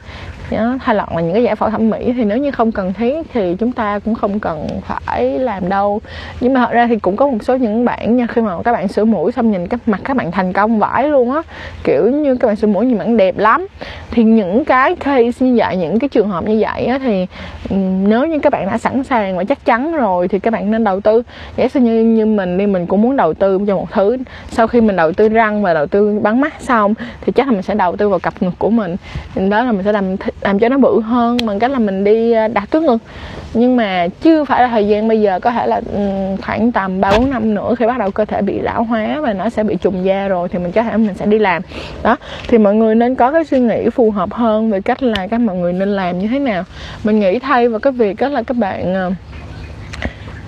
Dạ, 0.50 0.58
đó, 0.58 0.76
hay 0.80 0.96
là 0.96 1.06
những 1.16 1.32
cái 1.32 1.42
giải 1.42 1.54
phẫu 1.56 1.70
thẩm 1.70 1.90
mỹ 1.90 2.12
thì 2.16 2.24
nếu 2.24 2.38
như 2.38 2.50
không 2.50 2.72
cần 2.72 2.92
thiết 2.92 3.26
thì 3.32 3.56
chúng 3.58 3.72
ta 3.72 3.98
cũng 3.98 4.14
không 4.14 4.40
cần 4.40 4.66
phải 4.86 5.38
làm 5.38 5.68
đâu. 5.68 6.00
Nhưng 6.40 6.54
mà 6.54 6.60
thật 6.60 6.72
ra 6.72 6.86
thì 6.86 6.98
cũng 6.98 7.16
có 7.16 7.26
một 7.26 7.38
số 7.42 7.56
những 7.56 7.84
bạn 7.84 8.16
nha 8.16 8.26
khi 8.26 8.42
mà 8.42 8.62
các 8.64 8.72
bạn 8.72 8.88
sửa 8.88 9.04
mũi 9.04 9.32
xong 9.32 9.50
nhìn 9.50 9.66
cái 9.66 9.80
mặt 9.86 10.00
các 10.04 10.16
bạn 10.16 10.30
thành 10.30 10.52
công 10.52 10.78
vãi 10.78 11.08
luôn 11.08 11.32
á. 11.32 11.42
Kiểu 11.84 12.10
như 12.10 12.36
các 12.36 12.46
bạn 12.46 12.56
sửa 12.56 12.66
mũi 12.66 12.86
nhìn 12.86 12.98
bạn 12.98 13.16
đẹp 13.16 13.38
lắm. 13.38 13.66
Thì 14.10 14.22
những 14.22 14.64
cái 14.64 14.96
case 14.96 15.46
như 15.46 15.54
vậy 15.56 15.76
những 15.76 15.98
cái 15.98 16.08
trường 16.08 16.28
hợp 16.28 16.44
như 16.44 16.58
vậy 16.60 16.86
á 16.86 16.98
thì 16.98 17.26
ừ, 17.70 17.76
nếu 18.06 18.26
như 18.26 18.38
các 18.38 18.52
bạn 18.52 18.66
đã 18.66 18.78
sẵn 18.78 19.04
sàng 19.04 19.36
và 19.36 19.44
chắc 19.44 19.64
chắn 19.64 19.92
rồi 19.92 20.28
thì 20.28 20.38
các 20.38 20.52
bạn 20.52 20.70
nên 20.70 20.84
đầu 20.84 21.00
tư. 21.00 21.22
Giả 21.56 21.68
sử 21.68 21.80
như 21.80 22.02
như 22.02 22.26
mình 22.26 22.58
đi 22.58 22.66
mình 22.66 22.86
cũng 22.86 23.02
muốn 23.02 23.16
đầu 23.16 23.34
tư 23.34 23.60
cho 23.66 23.76
một 23.76 23.90
thứ. 23.90 24.16
Sau 24.50 24.66
khi 24.66 24.80
mình 24.80 24.96
đầu 24.96 25.12
tư 25.12 25.28
răng 25.28 25.62
và 25.62 25.74
đầu 25.74 25.86
tư 25.86 26.18
bắn 26.22 26.40
mắt 26.40 26.54
xong 26.60 26.94
thì 27.20 27.32
chắc 27.32 27.46
là 27.46 27.52
mình 27.52 27.62
sẽ 27.62 27.74
đầu 27.74 27.96
tư 27.96 28.08
vào 28.08 28.18
cặp 28.18 28.34
ngực 28.40 28.54
của 28.58 28.70
mình. 28.70 28.96
Đó 29.34 29.62
là 29.62 29.72
mình 29.72 29.82
sẽ 29.84 29.92
làm 29.92 30.16
làm 30.40 30.58
cho 30.58 30.68
nó 30.68 30.78
bự 30.78 31.00
hơn 31.00 31.38
bằng 31.46 31.58
cách 31.58 31.70
là 31.70 31.78
mình 31.78 32.04
đi 32.04 32.32
ờ, 32.32 32.48
đặt 32.48 32.70
trước 32.70 32.82
ngực. 32.82 32.98
Nhưng 33.54 33.76
mà 33.76 34.08
chưa 34.22 34.44
phải 34.44 34.62
là 34.62 34.68
thời 34.68 34.88
gian 34.88 35.08
bây 35.08 35.20
giờ, 35.20 35.40
có 35.40 35.50
thể 35.50 35.66
là 35.66 35.80
khoảng 36.42 36.72
tầm 36.72 37.00
ba 37.00 37.12
bốn 37.16 37.30
năm 37.30 37.54
nữa 37.54 37.74
khi 37.78 37.86
bắt 37.86 37.98
đầu 37.98 38.10
cơ 38.10 38.24
thể 38.24 38.42
bị 38.42 38.60
lão 38.60 38.84
hóa 38.84 39.20
và 39.20 39.32
nó 39.32 39.50
sẽ 39.50 39.64
bị 39.64 39.76
trùng 39.76 40.04
da 40.04 40.28
rồi 40.28 40.48
thì 40.48 40.58
mình 40.58 40.72
có 40.72 40.82
thể 40.82 40.96
mình 40.96 41.14
sẽ 41.14 41.26
đi 41.26 41.38
làm. 41.38 41.62
Đó, 42.02 42.16
thì 42.48 42.58
mọi 42.58 42.74
người 42.74 42.94
nên 42.94 43.14
có 43.14 43.32
cái 43.32 43.44
suy 43.44 43.60
nghĩ 43.60 43.90
phù 43.90 44.10
hợp 44.10 44.32
hơn 44.34 44.70
về 44.70 44.80
cách 44.80 45.02
là 45.02 45.26
các 45.26 45.40
mọi 45.40 45.56
người 45.56 45.72
nên 45.72 45.88
làm 45.88 46.18
như 46.18 46.28
thế 46.28 46.38
nào. 46.38 46.64
Mình 47.04 47.20
nghĩ 47.20 47.38
thay 47.38 47.68
vào 47.68 47.80
cái 47.80 47.92
việc 47.92 48.20
đó 48.20 48.28
là 48.28 48.42
các 48.42 48.56
bạn 48.56 48.94
ờ, 48.94 49.10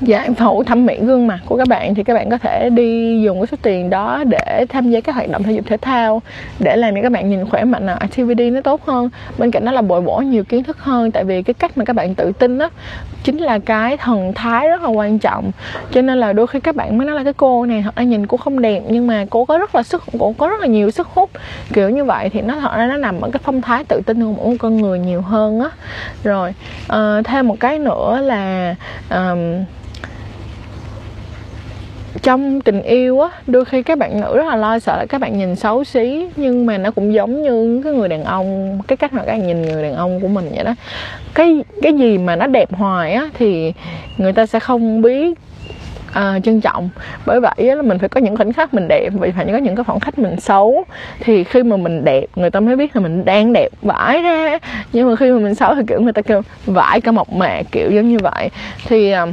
Dạ, 0.05 0.25
giải 0.25 0.35
phẫu 0.35 0.63
thẩm 0.65 0.87
mỹ 0.87 0.99
gương 1.01 1.27
mặt 1.27 1.39
của 1.47 1.57
các 1.57 1.69
bạn 1.69 1.95
thì 1.95 2.03
các 2.03 2.15
bạn 2.15 2.31
có 2.31 2.39
thể 2.39 2.71
đi 2.71 3.21
dùng 3.23 3.41
cái 3.41 3.47
số 3.47 3.57
tiền 3.63 3.91
đó 3.91 4.25
để 4.25 4.67
tham 4.69 4.91
gia 4.91 5.01
các 5.01 5.15
hoạt 5.15 5.31
động 5.31 5.43
thể 5.43 5.53
dục 5.53 5.67
thể 5.67 5.77
thao 5.77 6.23
để 6.59 6.77
làm 6.77 6.95
cho 6.95 7.03
các 7.03 7.13
bạn 7.13 7.31
nhìn 7.31 7.51
khỏe 7.51 7.65
mạnh 7.65 7.87
à. 7.87 7.95
activity 7.95 8.51
nó 8.51 8.61
tốt 8.61 8.87
hơn 8.87 9.11
bên 9.39 9.51
cạnh 9.51 9.65
đó 9.65 9.73
là 9.73 9.83
bồi 9.83 10.01
bổ 10.01 10.19
nhiều 10.19 10.45
kiến 10.45 10.65
thức 10.65 10.79
hơn. 10.79 11.11
Tại 11.11 11.25
vì 11.25 11.43
cái 11.43 11.55
cách 11.55 11.79
mà 11.79 11.85
các 11.85 11.93
bạn 11.93 12.15
tự 12.15 12.33
tin 12.33 12.59
đó 12.59 12.71
chính 13.25 13.39
là 13.39 13.59
cái 13.59 13.97
thần 13.97 14.33
thái 14.35 14.69
rất 14.69 14.83
là 14.83 14.89
quan 14.89 15.19
trọng. 15.19 15.51
Cho 15.91 16.03
nên 16.03 16.19
là 16.19 16.33
đôi 16.33 16.47
khi 16.47 16.61
các 16.61 16.77
bạn 16.77 16.99
mới 16.99 17.07
nói 17.07 17.17
là 17.17 17.25
cái 17.25 17.33
cô 17.33 17.67
này 17.67 17.83
thật 17.83 17.97
ra 17.97 18.03
nhìn 18.03 18.27
cô 18.27 18.37
không 18.37 18.63
đẹp 18.63 18.83
nhưng 18.89 19.07
mà 19.07 19.25
cô 19.31 19.45
có 19.45 19.59
rất 19.59 19.75
là 19.75 19.83
sức 19.83 20.03
cô 20.19 20.35
có 20.39 20.49
rất 20.49 20.61
là 20.61 20.67
nhiều 20.67 20.91
sức 20.91 21.09
hút. 21.09 21.31
Kiểu 21.73 21.91
như 21.91 22.05
vậy 22.05 22.29
thì 22.29 22.41
nó 22.41 22.61
thật 22.61 22.71
ra 22.77 22.87
nó 22.87 22.97
nằm 22.97 23.21
ở 23.21 23.31
cái 23.33 23.41
phong 23.45 23.63
thái 23.63 23.85
tự 23.85 24.01
tin 24.07 24.25
của 24.25 24.43
mỗi 24.45 24.59
con 24.59 24.77
người 24.77 24.99
nhiều 24.99 25.21
hơn 25.21 25.61
á. 25.61 25.69
Rồi 26.25 26.55
uh, 26.93 27.25
thêm 27.25 27.49
một 27.49 27.57
cái 27.61 27.79
nữa 27.79 28.21
là 28.23 28.75
um, 29.11 29.65
trong 32.23 32.61
tình 32.61 32.83
yêu 32.83 33.21
á 33.21 33.29
đôi 33.47 33.65
khi 33.65 33.83
các 33.83 33.99
bạn 33.99 34.21
nữ 34.21 34.37
rất 34.37 34.47
là 34.47 34.57
lo 34.57 34.79
sợ 34.79 34.97
là 34.97 35.07
các 35.09 35.21
bạn 35.21 35.39
nhìn 35.39 35.57
xấu 35.57 35.85
xí 35.85 36.27
nhưng 36.37 36.67
mà 36.67 36.79
nó 36.79 36.91
cũng 36.91 37.15
giống 37.15 37.43
như 37.43 37.81
cái 37.85 37.93
người 37.93 38.09
đàn 38.09 38.25
ông 38.25 38.79
cái 38.89 38.97
cách 38.97 39.13
mà 39.13 39.23
các 39.25 39.33
bạn 39.33 39.47
nhìn 39.47 39.63
người 39.63 39.83
đàn 39.83 39.95
ông 39.95 40.21
của 40.21 40.29
mình 40.29 40.49
vậy 40.55 40.65
đó. 40.65 40.75
Cái 41.35 41.65
cái 41.83 41.93
gì 41.93 42.19
mà 42.19 42.37
nó 42.37 42.47
đẹp 42.47 42.73
hoài 42.73 43.13
á 43.13 43.29
thì 43.35 43.73
người 44.19 44.33
ta 44.33 44.47
sẽ 44.47 44.61
không 44.61 45.03
biết 45.03 45.39
à, 46.13 46.39
trân 46.45 46.61
trọng. 46.61 46.91
Bởi 47.27 47.41
vậy 47.41 47.77
là 47.77 47.83
mình 47.83 47.99
phải 47.99 48.09
có 48.09 48.21
những 48.21 48.37
khoảnh 48.37 48.53
khắc 48.53 48.75
mình 48.75 48.89
đẹp 48.89 49.11
vì 49.21 49.31
phải 49.31 49.47
có 49.53 49.59
những 49.59 49.77
cái 49.77 49.85
khoảnh 49.85 50.01
khắc 50.01 50.19
mình 50.19 50.41
xấu. 50.41 50.85
Thì 51.21 51.45
khi 51.45 51.63
mà 51.63 51.77
mình 51.77 52.05
đẹp 52.05 52.27
người 52.37 52.51
ta 52.51 52.61
mới 52.61 52.77
biết 52.77 52.97
là 52.97 53.03
mình 53.03 53.25
đang 53.25 53.53
đẹp 53.53 53.69
vãi 53.83 54.23
ra. 54.23 54.59
Nhưng 54.93 55.11
mà 55.11 55.17
khi 55.17 55.31
mà 55.31 55.39
mình 55.39 55.55
xấu 55.55 55.75
thì 55.75 55.83
kiểu 55.87 56.01
người 56.01 56.13
ta 56.13 56.23
kêu 56.23 56.43
vãi 56.67 57.01
cả 57.01 57.13
mộc 57.13 57.33
mạc 57.33 57.63
kiểu 57.73 57.91
giống 57.91 58.09
như 58.09 58.19
vậy. 58.19 58.51
Thì 58.87 59.11
à, 59.11 59.27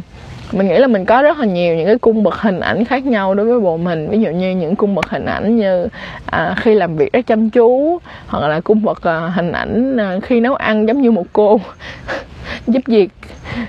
mình 0.52 0.68
nghĩ 0.68 0.78
là 0.78 0.88
mình 0.88 1.06
có 1.06 1.22
rất 1.22 1.40
là 1.40 1.46
nhiều 1.46 1.76
những 1.76 1.86
cái 1.86 1.98
cung 1.98 2.24
bậc 2.24 2.36
hình 2.36 2.60
ảnh 2.60 2.86
khác 2.86 3.06
nhau 3.06 3.34
đối 3.34 3.46
với 3.46 3.60
bộ 3.60 3.78
mình. 3.78 4.10
Ví 4.10 4.22
dụ 4.22 4.30
như 4.30 4.52
những 4.52 4.76
cung 4.76 4.96
bậc 4.96 5.10
hình 5.10 5.26
ảnh 5.26 5.58
như 5.58 5.88
à, 6.26 6.56
khi 6.58 6.74
làm 6.74 6.96
việc 6.96 7.14
rất 7.14 7.22
chăm 7.28 7.50
chú 7.50 8.00
hoặc 8.28 8.48
là 8.48 8.60
cung 8.60 8.84
bậc 8.84 9.04
à, 9.04 9.20
hình 9.20 9.52
ảnh 9.52 9.98
à, 9.98 10.20
khi 10.24 10.40
nấu 10.40 10.56
ăn 10.56 10.88
giống 10.88 11.02
như 11.02 11.12
một 11.12 11.26
cô 11.34 11.60
giúp 12.68 12.82
việc. 12.86 13.10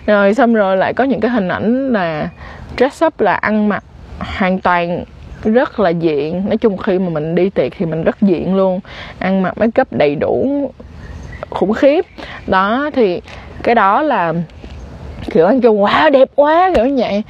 Rồi 0.07 0.35
xong 0.35 0.55
rồi 0.55 0.77
lại 0.77 0.95
có 0.95 1.05
những 1.05 1.21
cái 1.21 1.31
hình 1.31 1.49
ảnh 1.49 1.93
là 1.93 2.29
dress 2.79 3.05
up 3.05 3.21
là 3.21 3.35
ăn 3.35 3.69
mặc 3.69 3.85
hoàn 4.19 4.61
toàn 4.61 5.05
rất 5.45 5.81
là 5.81 5.91
diện. 5.91 6.43
Nói 6.47 6.57
chung 6.57 6.77
khi 6.77 6.99
mà 6.99 7.09
mình 7.09 7.35
đi 7.35 7.51
tiệc 7.51 7.73
thì 7.79 7.87
mình 7.87 8.05
rất 8.05 8.23
diện 8.23 8.57
luôn. 8.57 8.81
Ăn 9.19 9.43
mặc 9.43 9.59
make 9.59 9.83
up 9.83 9.93
đầy 9.93 10.15
đủ 10.15 10.71
khủng 11.51 11.73
khiếp. 11.73 12.05
Đó 12.47 12.91
thì 12.95 13.21
cái 13.63 13.75
đó 13.75 14.03
là 14.03 14.35
kiểu 15.31 15.47
anh 15.47 15.61
kêu 15.61 15.73
quá 15.73 16.11
đẹp 16.13 16.29
quá 16.35 16.71
kiểu 16.75 16.87
như 16.87 17.03
vậy. 17.03 17.23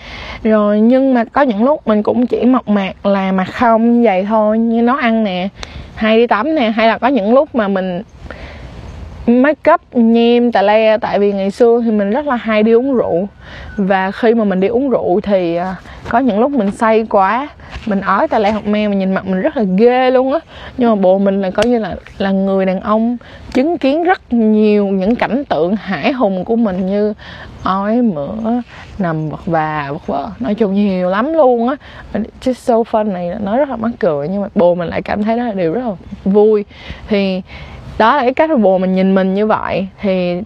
Rồi, 0.43 0.81
nhưng 0.81 1.15
mà 1.15 1.25
có 1.25 1.43
những 1.43 1.65
lúc 1.65 1.87
mình 1.87 2.03
cũng 2.03 2.27
chỉ 2.27 2.45
mộc 2.45 2.69
mạc 2.69 3.07
là 3.07 3.33
mặt 3.33 3.49
không, 3.53 3.93
như 3.93 4.07
vậy 4.07 4.27
thôi, 4.29 4.59
như 4.59 4.83
nó 4.83 4.97
ăn 4.97 5.25
nè, 5.25 5.49
hay 5.95 6.17
đi 6.17 6.27
tắm 6.27 6.55
nè, 6.55 6.71
hay 6.71 6.89
là 6.89 6.99
có 6.99 7.09
những 7.09 7.35
lúc 7.35 7.55
mà 7.55 7.69
mình 7.69 8.03
make 9.27 9.73
up, 9.73 9.81
nhem, 9.93 10.53
tà 10.53 10.63
le. 10.63 10.99
Tại 10.99 11.19
vì 11.19 11.33
ngày 11.33 11.51
xưa 11.51 11.81
thì 11.85 11.91
mình 11.91 12.11
rất 12.11 12.27
là 12.27 12.37
hay 12.37 12.63
đi 12.63 12.73
uống 12.73 12.95
rượu. 12.95 13.29
Và 13.77 14.11
khi 14.11 14.35
mà 14.35 14.45
mình 14.45 14.61
đi 14.61 14.69
uống 14.69 14.91
rượu 14.91 15.21
thì 15.21 15.57
à, 15.57 15.77
có 16.09 16.19
những 16.19 16.41
lúc 16.41 16.51
mình 16.51 16.71
say 16.71 17.07
quá, 17.11 17.49
mình 17.87 18.01
ói 18.01 18.29
tà 18.29 18.39
lại 18.39 18.53
học 18.53 18.67
me 18.67 18.89
mà 18.89 18.95
nhìn 18.95 19.15
mặt 19.15 19.27
mình 19.27 19.41
rất 19.41 19.57
là 19.57 19.63
ghê 19.63 20.11
luôn 20.11 20.33
á. 20.33 20.39
Nhưng 20.77 20.91
mà 20.91 20.95
bộ 20.95 21.19
mình 21.19 21.41
là 21.41 21.51
coi 21.51 21.67
như 21.67 21.79
là 21.79 21.97
là 22.19 22.31
người 22.31 22.67
đàn 22.67 22.81
ông 22.81 23.17
chứng 23.53 23.79
kiến 23.79 24.05
rất 24.05 24.33
nhiều 24.33 24.87
những 24.87 25.17
cảnh 25.17 25.45
tượng 25.45 25.77
hải 25.77 26.13
hùng 26.13 26.45
của 26.45 26.57
mình 26.57 26.87
như 26.87 27.15
ói 27.63 28.03
mửa, 28.03 28.63
nằm 28.99 29.29
vật 29.31 29.47
và 29.47 29.89
vật 29.93 30.07
vờ 30.07 30.29
nói 30.41 30.55
chung 30.55 30.75
nhiều 30.75 31.11
lắm 31.11 31.33
luôn 31.33 31.69
á. 31.69 31.77
Just 32.43 32.53
so 32.53 32.75
fun 32.75 33.13
này 33.13 33.31
nói 33.41 33.59
rất 33.59 33.69
là 33.69 33.77
mắc 33.77 33.91
cười, 33.99 34.29
nhưng 34.29 34.43
mà 34.43 34.49
bồ 34.55 34.75
mình 34.75 34.89
lại 34.89 35.03
cảm 35.03 35.23
thấy 35.23 35.37
đó 35.37 35.45
là 35.45 35.53
điều 35.53 35.73
rất 35.73 35.83
là 35.85 35.93
vui. 36.25 36.65
Thì 37.09 37.43
đó 37.99 38.17
là 38.17 38.23
cái 38.23 38.35
cách 38.35 38.51
mà 38.51 38.57
bồ 38.57 38.79
mình 38.79 38.95
nhìn 38.95 39.15
mình 39.15 39.35
như 39.35 39.47
vậy. 39.47 39.87
Thì 40.01 40.41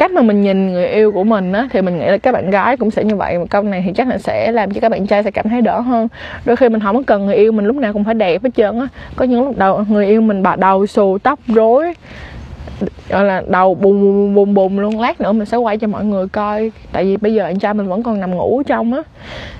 cách 0.00 0.10
mà 0.10 0.22
mình 0.22 0.42
nhìn 0.42 0.72
người 0.72 0.86
yêu 0.86 1.12
của 1.12 1.24
mình 1.24 1.52
á, 1.52 1.68
thì 1.72 1.82
mình 1.82 1.98
nghĩ 1.98 2.06
là 2.06 2.18
các 2.18 2.32
bạn 2.32 2.50
gái 2.50 2.76
cũng 2.76 2.90
sẽ 2.90 3.04
như 3.04 3.16
vậy. 3.16 3.38
Một 3.38 3.46
câu 3.50 3.62
này 3.62 3.82
thì 3.86 3.92
chắc 3.92 4.08
là 4.08 4.18
sẽ 4.18 4.52
làm 4.52 4.70
cho 4.70 4.80
các 4.80 4.88
bạn 4.88 5.06
trai 5.06 5.22
sẽ 5.22 5.30
cảm 5.30 5.48
thấy 5.48 5.60
đỡ 5.60 5.80
hơn. 5.80 6.08
Đôi 6.44 6.56
khi 6.56 6.68
mình 6.68 6.80
không 6.80 6.96
có 6.96 7.02
cần 7.06 7.26
người 7.26 7.34
yêu 7.34 7.52
mình 7.52 7.64
lúc 7.64 7.76
nào 7.76 7.92
cũng 7.92 8.04
phải 8.04 8.14
đẹp 8.14 8.42
hết 8.42 8.50
trơn 8.56 8.80
á. 8.80 8.88
Có 9.16 9.24
những 9.24 9.44
lúc 9.44 9.58
đầu, 9.58 9.84
người 9.88 10.06
yêu 10.06 10.20
mình 10.20 10.42
bà 10.42 10.56
đầu 10.56 10.86
xù 10.86 11.18
tóc 11.22 11.38
rối, 11.46 11.94
gọi 13.08 13.24
là 13.24 13.42
đầu 13.48 13.74
bùng 13.74 14.34
bùng 14.34 14.54
bùng 14.54 14.78
luôn, 14.78 15.00
lát 15.00 15.20
nữa 15.20 15.32
mình 15.32 15.46
sẽ 15.46 15.56
quay 15.56 15.78
cho 15.78 15.86
mọi 15.86 16.04
người 16.04 16.28
coi. 16.28 16.72
Tại 16.92 17.04
vì 17.04 17.16
bây 17.16 17.34
giờ 17.34 17.44
anh 17.44 17.58
trai 17.58 17.74
mình 17.74 17.88
vẫn 17.88 18.02
còn 18.02 18.20
nằm 18.20 18.36
ngủ 18.36 18.62
trong 18.66 18.92
á. 18.92 19.02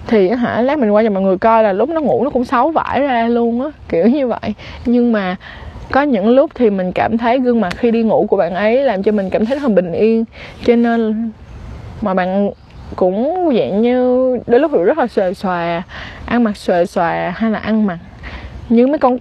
Thì 0.06 0.30
hả, 0.30 0.62
lát 0.62 0.78
mình 0.78 0.90
quay 0.90 1.04
cho 1.04 1.10
mọi 1.10 1.22
người 1.22 1.38
coi 1.38 1.62
là 1.62 1.72
lúc 1.72 1.88
nó 1.88 2.00
ngủ 2.00 2.24
nó 2.24 2.30
cũng 2.30 2.44
xấu 2.44 2.70
vải 2.70 3.00
ra 3.00 3.28
luôn 3.28 3.62
á, 3.62 3.70
kiểu 3.88 4.06
như 4.06 4.26
vậy. 4.26 4.54
Nhưng 4.86 5.12
mà 5.12 5.36
có 5.92 6.02
những 6.02 6.28
lúc 6.28 6.50
thì 6.54 6.70
mình 6.70 6.92
cảm 6.92 7.18
thấy 7.18 7.38
gương 7.38 7.60
mặt 7.60 7.72
khi 7.76 7.90
đi 7.90 8.02
ngủ 8.02 8.26
của 8.30 8.36
bạn 8.36 8.54
ấy 8.54 8.76
làm 8.76 9.02
cho 9.02 9.12
mình 9.12 9.30
cảm 9.30 9.46
thấy 9.46 9.58
rất 9.58 9.62
là 9.62 9.74
bình 9.74 9.92
yên. 9.92 10.24
Cho 10.64 10.76
nên 10.76 11.30
mà 12.00 12.14
bạn 12.14 12.50
cũng 12.96 13.50
dạng 13.58 13.82
như 13.82 14.38
đôi 14.46 14.60
lúc 14.60 14.70
thì 14.74 14.82
rất 14.84 14.98
là 14.98 15.06
xòe 15.06 15.32
xòa, 15.32 15.82
ăn 16.26 16.44
mặc 16.44 16.56
xòe 16.56 16.84
xòa 16.84 17.32
hay 17.36 17.50
là 17.50 17.58
ăn 17.58 17.86
mặc 17.86 17.98
như 18.68 18.86
mấy 18.86 18.98
con 18.98 19.18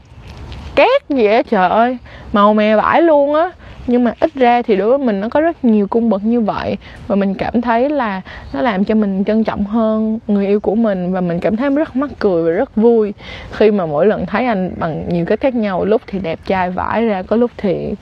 két 0.76 1.10
gì 1.10 1.26
á, 1.26 1.42
trời 1.50 1.70
ơi, 1.70 1.98
màu 2.34 2.54
mè 2.54 2.76
vải 2.76 3.02
luôn 3.02 3.36
á 3.36 3.52
nhưng 3.88 4.04
mà 4.04 4.14
ít 4.20 4.34
ra 4.36 4.62
thì 4.62 4.76
đối 4.76 4.90
với 4.90 4.98
mình 4.98 5.20
nó 5.20 5.30
có 5.30 5.42
rất 5.42 5.66
nhiều 5.66 5.88
cung 5.88 6.10
bậc 6.10 6.24
như 6.24 6.42
vậy. 6.42 6.78
Và 7.08 7.16
mình 7.16 7.34
cảm 7.34 7.62
thấy 7.62 7.90
là 7.90 8.22
nó 8.54 8.62
làm 8.62 8.86
cho 8.86 8.96
mình 8.96 9.24
trân 9.24 9.44
trọng 9.44 9.64
hơn 9.64 10.20
người 10.28 10.48
yêu 10.48 10.60
của 10.60 10.76
mình. 10.76 11.12
Và 11.12 11.22
mình 11.22 11.40
cảm 11.40 11.56
thấy 11.56 11.70
rất 11.70 11.96
mắc 11.96 12.10
cười 12.20 12.44
và 12.44 12.52
rất 12.52 12.76
vui 12.76 13.14
khi 13.52 13.72
mà 13.72 13.86
mỗi 13.86 14.08
lần 14.08 14.26
thấy 14.26 14.46
anh 14.46 14.72
bằng 14.78 15.06
nhiều 15.10 15.26
cách 15.26 15.40
khác 15.40 15.56
nhau. 15.56 15.86
Lúc 15.86 16.02
thì 16.08 16.20
đẹp 16.20 16.40
trai 16.46 16.70
vãi 16.70 17.06
ra, 17.06 17.22
có 17.22 17.36
lúc 17.36 17.52
thì 17.58 17.94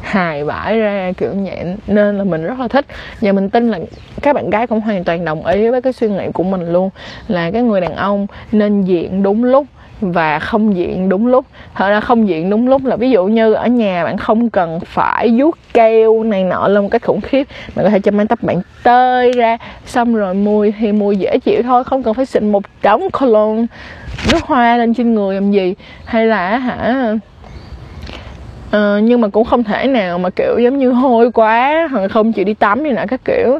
hài 0.00 0.44
vãi 0.44 0.78
ra, 0.78 1.12
kiểu 1.16 1.32
nhẹ. 1.34 1.64
Nên 1.86 2.18
là 2.18 2.24
mình 2.24 2.46
rất 2.46 2.58
là 2.58 2.68
thích. 2.68 2.86
Và 3.20 3.32
mình 3.32 3.50
tin 3.50 3.70
là 3.70 3.78
các 4.22 4.34
bạn 4.34 4.50
gái 4.50 4.66
cũng 4.66 4.80
hoàn 4.80 5.04
toàn 5.04 5.24
đồng 5.24 5.46
ý 5.46 5.68
với 5.68 5.82
cái 5.82 5.92
suy 5.92 6.08
nghĩ 6.08 6.24
của 6.34 6.42
mình 6.42 6.72
luôn, 6.72 6.90
là 7.28 7.50
cái 7.50 7.62
người 7.62 7.80
đàn 7.80 7.94
ông 7.94 8.26
nên 8.52 8.82
diện 8.82 9.22
đúng 9.22 9.44
lúc 9.44 9.66
và 10.02 10.38
không 10.38 10.76
diện 10.76 11.08
đúng 11.08 11.26
lúc. 11.26 11.46
Thật 11.74 11.90
ra 11.90 12.00
không 12.00 12.28
diện 12.28 12.50
đúng 12.50 12.68
lúc 12.68 12.84
là 12.84 12.96
ví 12.96 13.10
dụ 13.10 13.26
như 13.26 13.52
ở 13.52 13.66
nhà 13.66 14.04
bạn 14.04 14.16
không 14.16 14.50
cần 14.50 14.80
phải 14.80 15.34
vuốt 15.38 15.58
keo 15.74 16.22
này 16.22 16.44
nọ 16.44 16.68
lên 16.68 16.82
một 16.82 16.88
cái 16.90 16.98
khủng 16.98 17.20
khiếp. 17.20 17.48
Bạn 17.74 17.84
có 17.84 17.90
thể 17.90 18.00
cho 18.00 18.10
mái 18.10 18.26
tóc 18.26 18.42
bạn 18.42 18.62
tơi 18.82 19.32
ra, 19.32 19.58
xong 19.86 20.14
rồi 20.14 20.34
mùi 20.34 20.72
thì 20.78 20.92
mùi 20.92 21.16
dễ 21.16 21.38
chịu 21.38 21.62
thôi, 21.62 21.84
không 21.84 22.02
cần 22.02 22.14
phải 22.14 22.26
xịn 22.26 22.52
một 22.52 22.62
đống 22.82 23.08
cologne 23.10 23.66
nước 24.32 24.42
hoa 24.42 24.76
lên 24.76 24.94
trên 24.94 25.14
người 25.14 25.34
làm 25.34 25.50
gì. 25.50 25.74
Hay 26.04 26.26
là 26.26 26.58
hả 26.58 26.94
Ờ, 28.72 28.98
nhưng 28.98 29.20
mà 29.20 29.28
cũng 29.28 29.44
không 29.44 29.64
thể 29.64 29.86
nào 29.86 30.18
mà 30.18 30.30
kiểu 30.30 30.58
giống 30.58 30.78
như 30.78 30.90
hôi 30.90 31.32
quá 31.32 31.88
hoặc 31.90 32.08
không 32.08 32.32
chịu 32.32 32.44
đi 32.44 32.54
tắm 32.54 32.82
như 32.82 32.92
nọ 32.92 33.02
các 33.08 33.20
kiểu. 33.24 33.58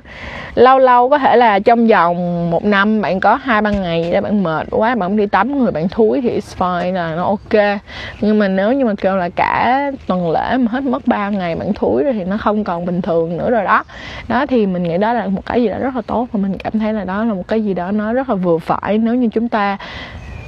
Lâu 0.54 0.78
lâu 0.78 1.08
có 1.08 1.18
thể 1.18 1.36
là 1.36 1.58
trong 1.58 1.86
vòng 1.86 2.50
một 2.50 2.64
năm 2.64 3.00
bạn 3.00 3.20
có 3.20 3.34
hai 3.34 3.62
ba 3.62 3.70
ngày 3.70 4.12
đó 4.12 4.20
bạn 4.20 4.42
mệt 4.42 4.66
quá 4.70 4.94
bạn 4.94 5.00
không 5.00 5.16
đi 5.16 5.26
tắm 5.26 5.58
người 5.58 5.72
bạn 5.72 5.88
thúi 5.88 6.20
thì 6.20 6.40
it's 6.40 6.58
fine 6.58 6.92
là 6.92 7.14
nó 7.14 7.24
ok. 7.24 7.78
Nhưng 8.20 8.38
mà 8.38 8.48
nếu 8.48 8.72
như 8.72 8.84
mà 8.84 8.94
kêu 9.00 9.16
là 9.16 9.28
cả 9.28 9.90
tuần 10.06 10.30
lễ 10.30 10.56
mà 10.56 10.66
hết 10.70 10.82
mất 10.82 11.06
ba 11.06 11.30
ngày 11.30 11.56
bạn 11.56 11.74
thúi 11.74 12.04
rồi 12.04 12.12
thì 12.12 12.24
nó 12.24 12.36
không 12.36 12.64
còn 12.64 12.86
bình 12.86 13.02
thường 13.02 13.36
nữa 13.36 13.50
rồi 13.50 13.64
đó. 13.64 13.84
Đó 14.28 14.46
thì 14.46 14.66
mình 14.66 14.82
nghĩ 14.82 14.98
đó 14.98 15.12
là 15.12 15.26
một 15.26 15.46
cái 15.46 15.62
gì 15.62 15.68
đó 15.68 15.76
rất 15.78 15.96
là 15.96 16.02
tốt 16.06 16.28
và 16.32 16.40
mình 16.40 16.58
cảm 16.58 16.78
thấy 16.78 16.92
là 16.92 17.04
đó 17.04 17.24
là 17.24 17.34
một 17.34 17.48
cái 17.48 17.64
gì 17.64 17.74
đó 17.74 17.90
nó 17.90 18.12
rất 18.12 18.28
là 18.28 18.34
vừa 18.34 18.58
phải 18.58 18.98
nếu 18.98 19.14
như 19.14 19.28
chúng 19.32 19.48
ta 19.48 19.76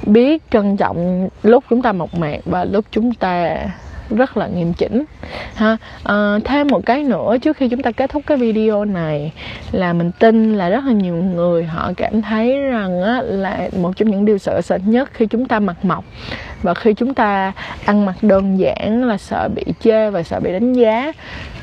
biết 0.05 0.43
trân 0.51 0.77
trọng 0.77 1.29
lúc 1.43 1.63
chúng 1.69 1.81
ta 1.81 1.91
mộc 1.91 2.15
mạc 2.15 2.39
và 2.45 2.65
lúc 2.65 2.85
chúng 2.91 3.13
ta 3.13 3.57
rất 4.09 4.37
là 4.37 4.47
nghiêm 4.47 4.73
chỉnh. 4.73 5.03
Ha 5.55 5.77
à, 6.03 6.39
thêm 6.45 6.67
một 6.67 6.85
cái 6.85 7.03
nữa 7.03 7.37
trước 7.41 7.57
khi 7.57 7.69
chúng 7.69 7.81
ta 7.81 7.91
kết 7.91 8.09
thúc 8.09 8.23
cái 8.25 8.37
video 8.37 8.85
này 8.85 9.31
là 9.71 9.93
mình 9.93 10.11
tin 10.19 10.55
là 10.55 10.69
rất 10.69 10.85
là 10.85 10.93
nhiều 10.93 11.15
người 11.15 11.63
họ 11.63 11.91
cảm 11.97 12.21
thấy 12.21 12.61
rằng 12.61 13.01
á, 13.01 13.21
là 13.21 13.69
một 13.77 13.91
trong 13.95 14.11
những 14.11 14.25
điều 14.25 14.37
sợ 14.37 14.61
sệt 14.61 14.81
nhất 14.85 15.09
khi 15.13 15.25
chúng 15.25 15.45
ta 15.45 15.59
mặc 15.59 15.85
mộc 15.85 16.03
và 16.63 16.73
khi 16.73 16.93
chúng 16.93 17.13
ta 17.13 17.51
ăn 17.85 18.05
mặc 18.05 18.15
đơn 18.21 18.59
giản 18.59 19.03
là 19.03 19.17
sợ 19.17 19.49
bị 19.55 19.63
chê 19.83 20.09
và 20.09 20.23
sợ 20.23 20.39
bị 20.39 20.51
đánh 20.51 20.73
giá. 20.73 21.11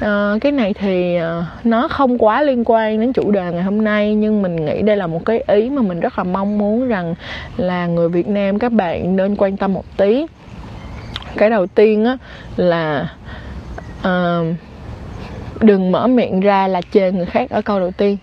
À, 0.00 0.34
cái 0.40 0.52
này 0.52 0.74
thì 0.74 1.16
ờ, 1.16 1.44
nó 1.64 1.88
không 1.88 2.18
quá 2.18 2.42
liên 2.42 2.62
quan 2.66 3.00
đến 3.00 3.12
chủ 3.12 3.30
đề 3.30 3.52
ngày 3.52 3.62
hôm 3.62 3.84
nay 3.84 4.14
nhưng 4.14 4.42
mình 4.42 4.56
nghĩ 4.56 4.82
đây 4.82 4.96
là 4.96 5.06
một 5.06 5.24
cái 5.24 5.44
ý 5.46 5.70
mà 5.70 5.82
mình 5.82 6.00
rất 6.00 6.18
là 6.18 6.24
mong 6.24 6.58
muốn 6.58 6.88
rằng 6.88 7.14
là 7.56 7.86
người 7.86 8.08
Việt 8.08 8.28
Nam 8.28 8.58
các 8.58 8.72
bạn 8.72 9.16
nên 9.16 9.36
quan 9.36 9.56
tâm 9.56 9.72
một 9.72 9.84
tí 9.96 10.26
cái 11.36 11.50
đầu 11.50 11.66
tiên 11.66 12.04
á 12.04 12.16
là 12.56 13.08
uh, 14.00 14.56
đừng 15.60 15.92
mở 15.92 16.06
miệng 16.06 16.40
ra 16.40 16.68
là 16.68 16.80
chê 16.92 17.12
người 17.12 17.26
khác 17.26 17.50
ở 17.50 17.62
câu 17.62 17.80
đầu 17.80 17.90
tiên. 17.90 18.16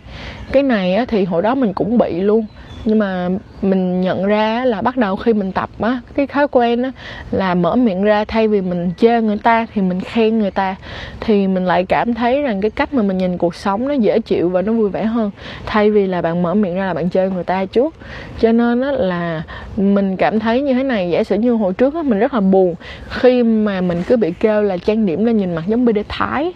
Cái 0.52 0.64
này 0.64 0.96
á, 0.96 1.06
thì 1.08 1.26
hồi 1.26 1.42
đó 1.42 1.56
mình 1.56 1.74
cũng 1.74 1.98
bị 1.98 2.22
luôn 2.22 2.46
nhưng 2.86 3.00
mà 3.00 3.30
mình 3.62 4.02
nhận 4.02 4.26
ra 4.26 4.66
là 4.66 4.82
bắt 4.82 4.98
đầu 4.98 5.16
khi 5.16 5.34
mình 5.34 5.52
tập 5.52 5.70
á, 5.80 6.00
cái 6.16 6.28
thói 6.28 6.48
quen 6.48 6.84
á, 6.84 6.92
là 7.32 7.56
mở 7.56 7.76
miệng 7.76 8.04
ra 8.04 8.26
thay 8.26 8.48
vì 8.48 8.62
mình 8.62 8.92
chê 8.98 9.22
người 9.22 9.38
ta 9.38 9.68
thì 9.74 9.82
mình 9.82 10.02
khen 10.02 10.40
người 10.40 10.52
ta. 10.52 10.76
Thì 11.20 11.48
mình 11.48 11.66
lại 11.66 11.86
cảm 11.86 12.14
thấy 12.14 12.42
rằng 12.42 12.62
cái 12.62 12.72
cách 12.72 12.94
mà 12.94 13.04
mình 13.04 13.18
nhìn 13.18 13.38
cuộc 13.38 13.56
sống 13.56 13.88
nó 13.88 13.94
dễ 13.94 14.20
chịu 14.20 14.50
và 14.50 14.62
nó 14.62 14.74
vui 14.74 14.90
vẻ 14.90 15.06
hơn. 15.06 15.32
Thay 15.66 15.92
vì 15.92 16.08
là 16.08 16.22
bạn 16.22 16.44
mở 16.44 16.54
miệng 16.54 16.76
ra 16.76 16.86
là 16.86 16.94
bạn 16.94 17.10
chê 17.10 17.30
người 17.30 17.44
ta 17.44 17.66
trước. 17.66 17.96
Cho 18.40 18.52
nên 18.52 18.82
á 18.82 18.92
là 18.92 19.44
mình 19.78 20.18
cảm 20.18 20.40
thấy 20.40 20.62
như 20.62 20.74
thế 20.74 20.84
này, 20.84 21.10
giả 21.10 21.24
sử 21.24 21.36
như 21.36 21.54
hồi 21.54 21.74
trước 21.74 21.96
á, 21.96 22.02
mình 22.04 22.20
rất 22.20 22.34
là 22.34 22.40
buồn. 22.40 22.76
Khi 23.10 23.44
mà 23.44 23.82
mình 23.82 24.04
cứ 24.08 24.18
bị 24.18 24.34
kêu 24.40 24.62
là 24.62 24.78
trang 24.78 25.06
điểm 25.06 25.26
lên 25.26 25.38
nhìn 25.38 25.56
mặt 25.56 25.64
giống 25.68 25.86
BD 25.86 25.98
Thái 26.10 26.54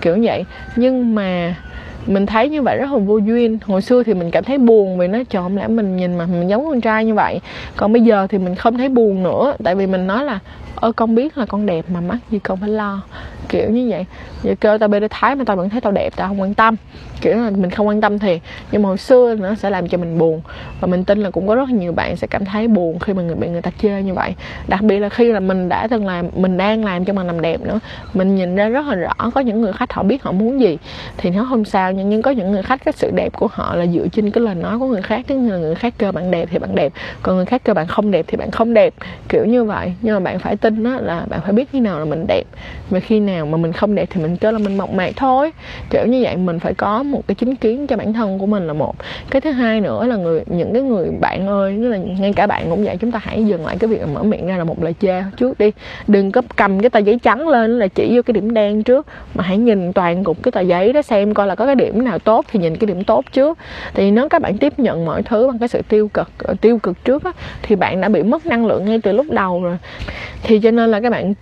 kiểu 0.00 0.18
vậy. 0.22 0.44
Nhưng 0.76 1.14
mà 1.14 1.54
mình 2.06 2.26
thấy 2.26 2.48
như 2.48 2.62
vậy 2.62 2.78
rất 2.78 2.92
là 2.92 2.98
vô 2.98 3.18
duyên. 3.18 3.58
Hồi 3.64 3.82
xưa 3.82 4.02
thì 4.02 4.14
mình 4.14 4.30
cảm 4.30 4.44
thấy 4.44 4.58
buồn 4.58 4.98
vì 4.98 5.08
nó 5.08 5.18
chọn 5.30 5.56
lẽ 5.56 5.68
mình 5.68 5.96
nhìn 5.96 6.18
mà 6.18 6.26
mình 6.26 6.48
giống 6.48 6.64
con 6.64 6.80
trai 6.80 7.04
như 7.04 7.14
vậy. 7.14 7.40
Còn 7.76 7.92
bây 7.92 8.02
giờ 8.02 8.26
thì 8.30 8.38
mình 8.38 8.54
không 8.54 8.78
thấy 8.78 8.88
buồn 8.88 9.22
nữa. 9.22 9.54
Tại 9.64 9.74
vì 9.74 9.86
mình 9.86 10.06
nói 10.06 10.24
là 10.24 10.38
ơ, 10.76 10.92
con 10.92 11.14
biết 11.14 11.38
là 11.38 11.46
con 11.46 11.66
đẹp 11.66 11.84
mà 11.88 12.00
mắc 12.00 12.18
gì 12.30 12.38
con 12.38 12.60
phải 12.60 12.68
lo. 12.68 13.00
Kiểu 13.48 13.70
như 13.70 13.90
vậy. 13.90 14.06
Giờ 14.42 14.54
kêu 14.60 14.78
tao 14.78 14.88
bê 14.88 15.00
đứa 15.00 15.06
thái 15.10 15.36
mà 15.36 15.44
tao 15.44 15.56
vẫn 15.56 15.70
thấy 15.70 15.80
tao 15.80 15.92
đẹp, 15.92 16.12
tao 16.16 16.28
không 16.28 16.40
quan 16.40 16.54
tâm. 16.54 16.76
Kiểu 17.20 17.36
là 17.36 17.50
mình 17.50 17.70
không 17.70 17.86
quan 17.86 18.00
tâm 18.00 18.18
thì, 18.18 18.40
nhưng 18.72 18.82
mà 18.82 18.88
hồi 18.88 18.98
xưa 18.98 19.34
nó 19.34 19.54
sẽ 19.54 19.70
làm 19.70 19.88
cho 19.88 19.98
mình 19.98 20.18
buồn. 20.18 20.40
Và 20.80 20.86
mình 20.86 21.04
tin 21.04 21.22
là 21.22 21.30
cũng 21.30 21.48
có 21.48 21.54
rất 21.54 21.68
nhiều 21.68 21.92
bạn 21.92 22.16
sẽ 22.16 22.26
cảm 22.26 22.44
thấy 22.44 22.68
buồn 22.68 22.98
khi 22.98 23.12
mà 23.12 23.22
người, 23.22 23.36
bị 23.36 23.48
người 23.48 23.62
ta 23.62 23.70
chê 23.82 24.02
như 24.02 24.14
vậy. 24.14 24.34
Đặc 24.68 24.82
biệt 24.82 24.98
là 24.98 25.08
khi 25.08 25.32
là 25.32 25.40
mình 25.40 25.68
đã 25.68 25.86
từng 25.90 26.06
làm 26.06 26.26
mình 26.36 26.56
đang 26.56 26.84
làm 26.84 27.04
cho 27.04 27.12
mình 27.12 27.26
làm 27.26 27.40
đẹp 27.40 27.60
nữa, 27.60 27.80
mình 28.14 28.34
nhìn 28.34 28.56
ra 28.56 28.68
rất 28.68 28.86
là 28.86 28.94
rõ 28.94 29.30
có 29.34 29.40
những 29.40 29.60
người 29.60 29.72
khách 29.72 29.92
họ 29.92 30.02
biết 30.02 30.22
họ 30.22 30.32
muốn 30.32 30.60
gì. 30.60 30.78
Thì 31.16 31.30
nó 31.30 31.46
không 31.48 31.64
sao 31.64 31.92
nhưng 31.92 32.10
nhưng 32.10 32.22
có 32.22 32.30
những 32.30 32.52
người 32.52 32.62
khách, 32.62 32.84
cái 32.84 32.92
sự 32.92 33.10
đẹp 33.10 33.32
của 33.32 33.48
họ 33.52 33.76
là 33.76 33.86
dựa 33.86 34.06
trên 34.12 34.30
cái 34.30 34.44
lời 34.44 34.54
nói 34.54 34.78
của 34.78 34.86
người 34.86 35.02
khác 35.02 35.24
tức 35.26 35.34
là 35.34 35.56
người 35.56 35.74
khác 35.74 35.94
kêu 35.98 36.12
bạn 36.12 36.30
đẹp 36.30 36.48
thì 36.52 36.58
bạn 36.58 36.74
đẹp. 36.74 36.92
Còn 37.22 37.36
người 37.36 37.46
khác 37.46 37.62
kêu 37.64 37.74
bạn 37.74 37.86
không 37.86 38.10
đẹp 38.10 38.24
thì 38.28 38.36
bạn 38.36 38.50
không 38.50 38.74
đẹp. 38.74 38.94
Kiểu 39.28 39.44
như 39.44 39.64
vậy. 39.64 39.94
Nhưng 40.00 40.14
mà 40.14 40.20
bạn 40.20 40.38
phải 40.38 40.56
tin 40.64 40.84
đó 40.84 40.90
là 41.00 41.26
bạn 41.30 41.40
phải 41.40 41.52
biết 41.52 41.68
khi 41.72 41.80
nào 41.80 41.98
là 41.98 42.04
mình 42.04 42.24
đẹp 42.28 42.44
và 42.90 43.00
khi 43.00 43.20
nào 43.20 43.46
mà 43.46 43.56
mình 43.56 43.72
không 43.72 43.94
đẹp 43.94 44.08
thì 44.10 44.22
mình 44.22 44.36
kêu 44.36 44.52
là 44.52 44.58
mình 44.58 44.78
mộc 44.78 44.92
mạc 44.92 45.10
thôi. 45.16 45.52
Kiểu 45.90 46.06
như 46.06 46.20
vậy 46.22 46.36
mình 46.36 46.58
phải 46.58 46.74
có 46.74 47.02
một 47.02 47.22
cái 47.26 47.34
chính 47.34 47.56
kiến 47.56 47.86
cho 47.86 47.96
bản 47.96 48.12
thân 48.12 48.38
của 48.38 48.46
mình 48.46 48.66
là 48.66 48.72
một. 48.72 48.94
Cái 49.30 49.40
thứ 49.40 49.50
hai 49.50 49.80
nữa 49.80 50.06
là 50.06 50.16
người 50.16 50.42
những 50.46 50.72
cái 50.72 50.82
người 50.82 51.08
bạn 51.20 51.46
ơi 51.46 51.72
nghĩa 51.72 51.88
là 51.88 51.96
ngay 51.96 52.32
cả 52.32 52.46
bạn 52.46 52.66
cũng 52.70 52.84
vậy 52.84 52.96
chúng 53.00 53.10
ta 53.10 53.20
hãy 53.22 53.44
dừng 53.44 53.66
lại 53.66 53.76
cái 53.78 53.88
việc 53.88 54.08
mở 54.14 54.22
miệng 54.22 54.46
ra 54.46 54.56
là 54.56 54.64
một 54.64 54.82
lời 54.82 54.94
chê 55.00 55.22
trước 55.36 55.58
đi. 55.58 55.72
Đừng 56.08 56.32
có 56.32 56.42
cầm 56.56 56.80
cái 56.80 56.90
tờ 56.90 56.98
giấy 56.98 57.18
trắng 57.22 57.48
lên 57.48 57.78
là 57.78 57.88
chỉ 57.88 58.16
vô 58.16 58.22
cái 58.22 58.32
điểm 58.32 58.54
đen 58.54 58.82
trước 58.82 59.06
mà 59.34 59.44
hãy 59.44 59.58
nhìn 59.58 59.92
toàn 59.92 60.24
cục 60.24 60.42
cái 60.42 60.52
tờ 60.52 60.60
giấy 60.60 60.92
đó 60.92 61.02
xem 61.02 61.34
coi 61.34 61.46
là 61.46 61.54
có 61.54 61.66
cái 61.66 61.74
điểm 61.74 62.04
nào 62.04 62.18
tốt 62.18 62.44
thì 62.52 62.60
nhìn 62.60 62.76
cái 62.76 62.86
điểm 62.86 63.04
tốt 63.04 63.24
trước. 63.32 63.58
Thì 63.94 64.10
nếu 64.10 64.28
các 64.28 64.42
bạn 64.42 64.58
tiếp 64.58 64.78
nhận 64.78 65.04
mọi 65.04 65.22
thứ 65.22 65.46
bằng 65.46 65.58
cái 65.58 65.68
sự 65.68 65.82
tiêu 65.88 66.08
cực 66.08 66.28
ờ, 66.38 66.54
tiêu 66.60 66.78
cực 66.78 67.04
trước 67.04 67.24
á, 67.24 67.32
thì 67.62 67.76
bạn 67.76 68.00
đã 68.00 68.08
bị 68.08 68.22
mất 68.22 68.46
năng 68.46 68.66
lượng 68.66 68.84
ngay 68.84 69.00
từ 69.02 69.12
lúc 69.12 69.26
đầu 69.30 69.62
rồi. 69.62 69.76
Thì 70.42 70.53
cho 70.62 70.70
nên 70.70 70.90
là 70.90 71.00
các 71.00 71.10
bạn 71.10 71.34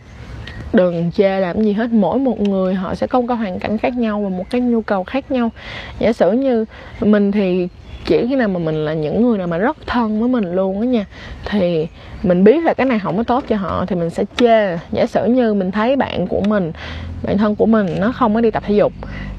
đừng 0.73 1.11
chê 1.13 1.41
làm 1.41 1.63
gì 1.63 1.73
hết. 1.73 1.91
Mỗi 1.93 2.19
một 2.19 2.41
người 2.41 2.75
họ 2.75 2.95
sẽ 2.95 3.07
không 3.07 3.27
có 3.27 3.35
hoàn 3.35 3.59
cảnh 3.59 3.79
khác 3.79 3.97
nhau 3.97 4.21
và 4.21 4.29
một 4.29 4.51
cái 4.51 4.61
nhu 4.61 4.83
cầu 4.83 5.05
khác 5.05 5.31
nhau. 5.31 5.51
Giả 5.99 6.13
sử 6.13 6.33
như 6.33 6.65
mình 7.01 7.33
thì 7.33 7.69
chỉ 8.05 8.27
khi 8.29 8.37
nào 8.37 8.49
mà 8.49 8.59
mình 8.59 8.85
là 8.85 8.95
những 8.95 9.23
người 9.23 9.39
nào 9.39 9.47
mà 9.47 9.59
rất 9.59 9.77
thân 9.87 10.21
với 10.21 10.29
mình 10.29 10.55
luôn 10.55 10.81
á 10.81 10.87
nha, 10.87 11.07
thì 11.45 11.87
mình 12.23 12.45
biết 12.45 12.65
là 12.65 12.75
cái 12.75 12.87
này 12.87 12.99
không 12.99 13.17
có 13.17 13.23
tốt 13.23 13.45
cho 13.49 13.57
họ 13.57 13.85
thì 13.87 13.97
mình 13.97 14.11
sẽ 14.11 14.25
chê. 14.37 14.79
Giả 14.93 15.07
sử 15.07 15.27
như 15.27 15.55
mình 15.55 15.71
thấy 15.71 15.97
bạn 15.97 16.27
của 16.27 16.41
mình, 16.49 16.73
bạn 17.23 17.39
thân 17.39 17.57
của 17.57 17.67
mình 17.67 17.87
nó 17.99 18.13
không 18.13 18.35
có 18.35 18.41
đi 18.41 18.51
tập 18.51 18.63
thể 18.67 18.75
dục 18.75 18.93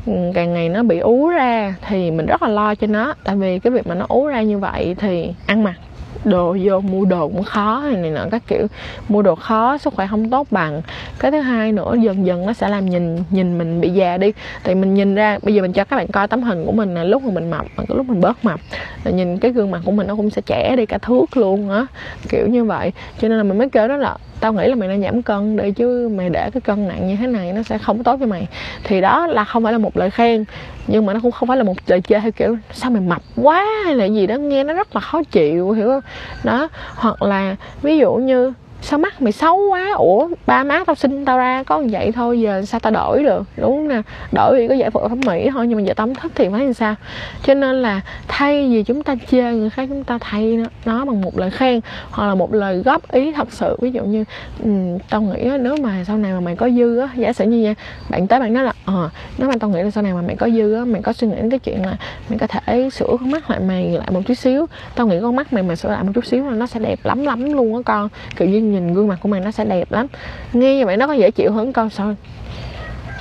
ừ, 0.06 0.13
càng 0.34 0.53
ngày 0.53 0.70
nó 0.70 0.84
bị 0.84 1.00
ú 1.00 1.30
ra 1.30 1.75
thì 1.88 2.12
mình 2.12 2.25
rất 2.25 2.44
là 2.44 2.50
lo 2.50 2.75
cho 2.75 2.88
nó. 2.88 3.13
Tại 3.24 3.36
vì 3.36 3.60
cái 3.60 3.72
việc 3.72 3.88
mà 3.88 3.96
nó 3.96 4.06
ú 4.10 4.27
ra 4.27 4.42
như 4.42 4.58
vậy 4.58 4.96
thì 5.00 5.34
ăn 5.46 5.63
mặc 5.63 5.75
đồ 6.24 6.58
vô 6.63 6.79
mua 6.79 7.05
đồ 7.05 7.27
cũng 7.27 7.43
khó 7.43 7.84
này 7.93 8.12
nọ, 8.12 8.25
các 8.32 8.41
kiểu. 8.48 8.67
Mua 9.10 9.22
đồ 9.22 9.36
khó, 9.36 9.77
sức 9.77 9.93
khỏe 9.93 10.08
không 10.08 10.29
tốt 10.29 10.48
bằng. 10.51 10.82
Cái 11.20 11.32
thứ 11.32 11.39
hai 11.39 11.72
nữa, 11.72 11.96
dần 12.01 12.25
dần 12.25 12.46
nó 12.46 12.53
sẽ 12.53 12.70
làm 12.70 12.89
nhìn 12.89 13.24
nhìn 13.29 13.58
mình 13.58 13.82
bị 13.82 13.89
già 13.89 14.17
đi. 14.17 14.32
Tại 14.63 14.75
mình 14.75 14.93
nhìn 14.93 15.15
ra, 15.15 15.38
bây 15.43 15.55
giờ 15.55 15.62
mình 15.62 15.74
cho 15.74 15.84
các 15.84 15.96
bạn 15.96 16.08
coi 16.08 16.27
tấm 16.27 16.43
hình 16.43 16.65
của 16.65 16.72
mình 16.72 16.93
là 16.96 17.03
lúc 17.03 17.24
mà 17.24 17.32
mình 17.32 17.51
mập 17.51 17.65
và 17.75 17.84
lúc 17.88 18.10
mình 18.10 18.22
bớt 18.22 18.46
mập, 18.46 18.60
là 19.03 19.12
nhìn 19.12 19.38
cái 19.38 19.51
gương 19.51 19.72
mặt 19.72 19.82
của 19.86 19.91
mình 19.91 20.08
nó 20.08 20.15
cũng 20.15 20.29
sẽ 20.29 20.41
trẻ 20.46 20.75
đi, 20.75 20.86
cả 20.86 20.98
thước 20.98 21.38
luôn 21.38 21.70
á, 21.70 21.86
kiểu 22.29 22.48
như 22.48 22.63
vậy. 22.63 22.91
Cho 23.22 23.27
nên 23.27 23.38
là 23.38 23.43
mình 23.43 23.58
mới 23.58 23.70
kêu 23.70 23.88
đó 23.88 23.98
là 23.98 24.17
tao 24.43 24.53
nghĩ 24.53 24.67
là 24.67 24.75
mày 24.75 24.88
nên 24.88 25.01
giảm 25.01 25.21
cân 25.21 25.57
để 25.57 25.71
chứ 25.71 26.09
mày 26.15 26.29
để 26.29 26.50
cái 26.53 26.62
cân 26.62 26.88
nặng 26.88 27.07
như 27.07 27.15
thế 27.15 27.27
này 27.27 27.53
nó 27.53 27.63
sẽ 27.63 27.77
không 27.77 28.03
tốt 28.03 28.17
cho 28.19 28.25
mày. 28.25 28.47
Thì 28.83 29.01
đó 29.01 29.27
là 29.27 29.43
không 29.43 29.63
phải 29.63 29.71
là 29.71 29.77
một 29.79 29.97
lời 29.97 30.09
khen, 30.09 30.45
nhưng 30.88 31.05
mà 31.05 31.13
nó 31.13 31.19
cũng 31.23 31.31
không 31.31 31.47
phải 31.47 31.57
là 31.57 31.63
một 31.63 31.73
lời 31.88 32.01
chê 32.01 32.19
theo 32.19 32.31
kiểu, 32.31 32.57
sao 32.71 32.91
mày 32.91 33.01
mập 33.01 33.21
quá? 33.35 33.65
hay 33.85 33.95
là 33.95 34.05
gì 34.05 34.27
đó, 34.27 34.35
nghe 34.35 34.63
nó 34.63 34.73
rất 34.73 34.95
là 34.95 35.01
khó 35.01 35.23
chịu, 35.23 35.71
hiểu 35.71 35.88
không? 35.88 36.01
Đó, 36.43 36.67
hoặc 36.95 37.21
là 37.21 37.55
ví 37.81 37.97
dụ 37.97 38.13
như 38.13 38.53
sao 38.84 39.00
mắt 39.00 39.22
mày 39.22 39.32
xấu 39.32 39.60
quá? 39.70 39.92
Ủa 39.98 40.28
ba 40.46 40.63
má 40.63 40.84
tao 40.88 40.96
sinh 40.96 41.25
tao 41.25 41.38
ra 41.38 41.63
có 41.63 41.84
vậy 41.92 42.12
thôi 42.12 42.42
giờ 42.42 42.62
sao 42.66 42.80
tao 42.80 42.94
đổi 42.94 43.24
được? 43.24 43.44
Đúng 43.58 43.72
không 43.72 43.88
nè 43.88 44.02
đổi 44.32 44.58
thì 44.58 44.68
có 44.68 44.75
giải 44.75 44.90
phẫu 44.90 45.10
thẩm 45.10 45.20
mỹ 45.25 45.50
thôi 45.54 45.68
nhưng 45.68 45.78
mà 45.78 45.84
giờ 45.84 45.94
tao 45.94 46.08
không 46.08 46.16
thích 46.16 46.32
thì 46.36 46.48
phải 46.52 46.63
làm 46.63 46.74
sao? 46.74 46.96
Cho 47.44 47.54
nên 47.54 47.82
là 47.82 48.02
thay 48.28 48.70
vì 48.70 48.84
chúng 48.84 49.04
ta 49.04 49.16
chê 49.32 49.42
người 49.42 49.70
khác 49.70 49.86
chúng 49.90 50.04
ta 50.04 50.18
thay 50.22 50.58
nó, 50.58 50.66
nó 50.86 51.06
bằng 51.06 51.22
một 51.22 51.38
lời 51.38 51.52
khen 51.52 51.80
hoặc 52.10 52.28
là 52.28 52.36
một 52.36 52.54
lời 52.54 52.78
góp 52.78 53.12
ý 53.12 53.32
thật 53.32 53.48
sự. 53.52 53.78
Ví 53.82 53.92
dụ 53.92 54.04
như 54.04 54.24
um, 54.63 54.98
tao 55.10 55.22
nghĩ 55.22 55.50
nếu 55.60 55.78
mà 55.78 56.04
sau 56.08 56.18
này 56.18 56.34
mà 56.34 56.40
mày 56.40 56.56
có 56.56 56.70
dư 56.70 56.98
á 56.98 57.10
giả 57.16 57.34
sử 57.34 57.46
như 57.46 57.63
vậy 57.63 57.75
bạn 58.10 58.28
tới 58.28 58.40
bạn 58.40 58.54
nói 58.54 58.63
là 58.63 58.74
ờ 58.86 59.10
nếu 59.38 59.50
mà 59.50 59.56
tao 59.60 59.70
nghĩ 59.70 59.84
là 59.84 59.92
sau 59.92 60.04
này 60.04 60.13
mà 60.13 60.22
mày 60.22 60.36
có 60.36 60.50
dư 60.50 60.74
á 60.74 60.86
mày 60.86 61.02
có 61.02 61.13
suy 61.13 61.28
nghĩ 61.28 61.36
đến 61.36 61.50
cái 61.50 61.60
chuyện 61.60 61.86
là 61.86 61.98
mày 62.30 62.40
có 62.40 62.48
thể 62.48 62.90
sửa 62.90 63.08
con 63.20 63.32
mắt 63.32 63.50
lại 63.50 63.60
mày 63.60 63.90
lại 63.90 64.08
một 64.12 64.22
chút 64.25 64.34
xíu. 64.34 64.66
Tao 64.96 65.08
nghĩ 65.08 65.18
con 65.22 65.36
mắt 65.36 65.54
mày 65.54 65.63
mà 65.63 65.75
sửa 65.75 65.90
lại 65.90 66.04
một 66.04 66.12
chút 66.16 66.25
xíu 66.25 66.46
là 66.50 66.56
nó 66.56 66.68
sẽ 66.68 66.80
đẹp 66.80 67.00
lắm 67.04 67.24
lắm 67.25 67.54
luôn 67.54 67.75
á 67.75 67.82
con. 67.86 68.10
Kiểu 68.36 68.50
như 68.50 68.73
nhìn 68.74 68.94
gương 68.94 69.08
mặt 69.08 69.20
của 69.22 69.30
mày 69.30 69.42
nó 69.42 69.51
sẽ 69.51 69.65
đẹp 69.65 69.92
lắm. 69.92 70.08
Nghe 70.53 70.75
như 70.75 70.86
vậy 70.86 70.98
nó 70.98 71.08
có 71.08 71.13
dễ 71.13 71.32
chịu 71.32 71.51
hơn 71.51 71.74
con 71.74 71.89
sao? 71.89 72.15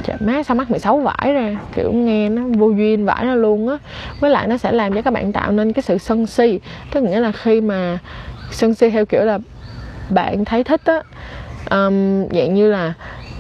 Trời 0.05 0.17
má 0.21 0.43
sao 0.43 0.55
mắt 0.55 0.71
mày 0.71 0.81
xấu 0.81 1.01
vải 1.01 1.33
ra? 1.33 1.57
Kiểu 1.75 1.93
nghe 1.93 2.29
nó 2.29 2.43
vô 2.59 2.71
duyên 2.71 3.05
vải 3.05 3.27
ra 3.27 3.35
luôn 3.35 3.69
á. 3.69 3.79
Với 4.21 4.31
lại 4.31 4.49
nó 4.49 4.57
sẽ 4.57 4.73
làm 4.73 4.95
cho 4.95 5.03
các 5.03 5.13
bạn 5.13 5.33
tạo 5.33 5.53
nên 5.53 5.73
cái 5.73 5.83
sự 5.83 5.99
sân 5.99 6.27
si. 6.27 6.61
Tức 6.91 7.01
nghĩa 7.01 7.21
là 7.21 7.33
khi 7.33 7.61
mà 7.61 7.99
sân 8.51 8.75
si 8.75 8.91
theo 8.91 9.07
kiểu 9.07 9.25
là 9.25 9.39
bạn 10.11 10.45
thấy 10.45 10.65
thích 10.65 10.81
á 10.85 11.03
um, 11.71 12.29
dạng 12.29 12.55
như 12.55 12.71
là 12.71 12.95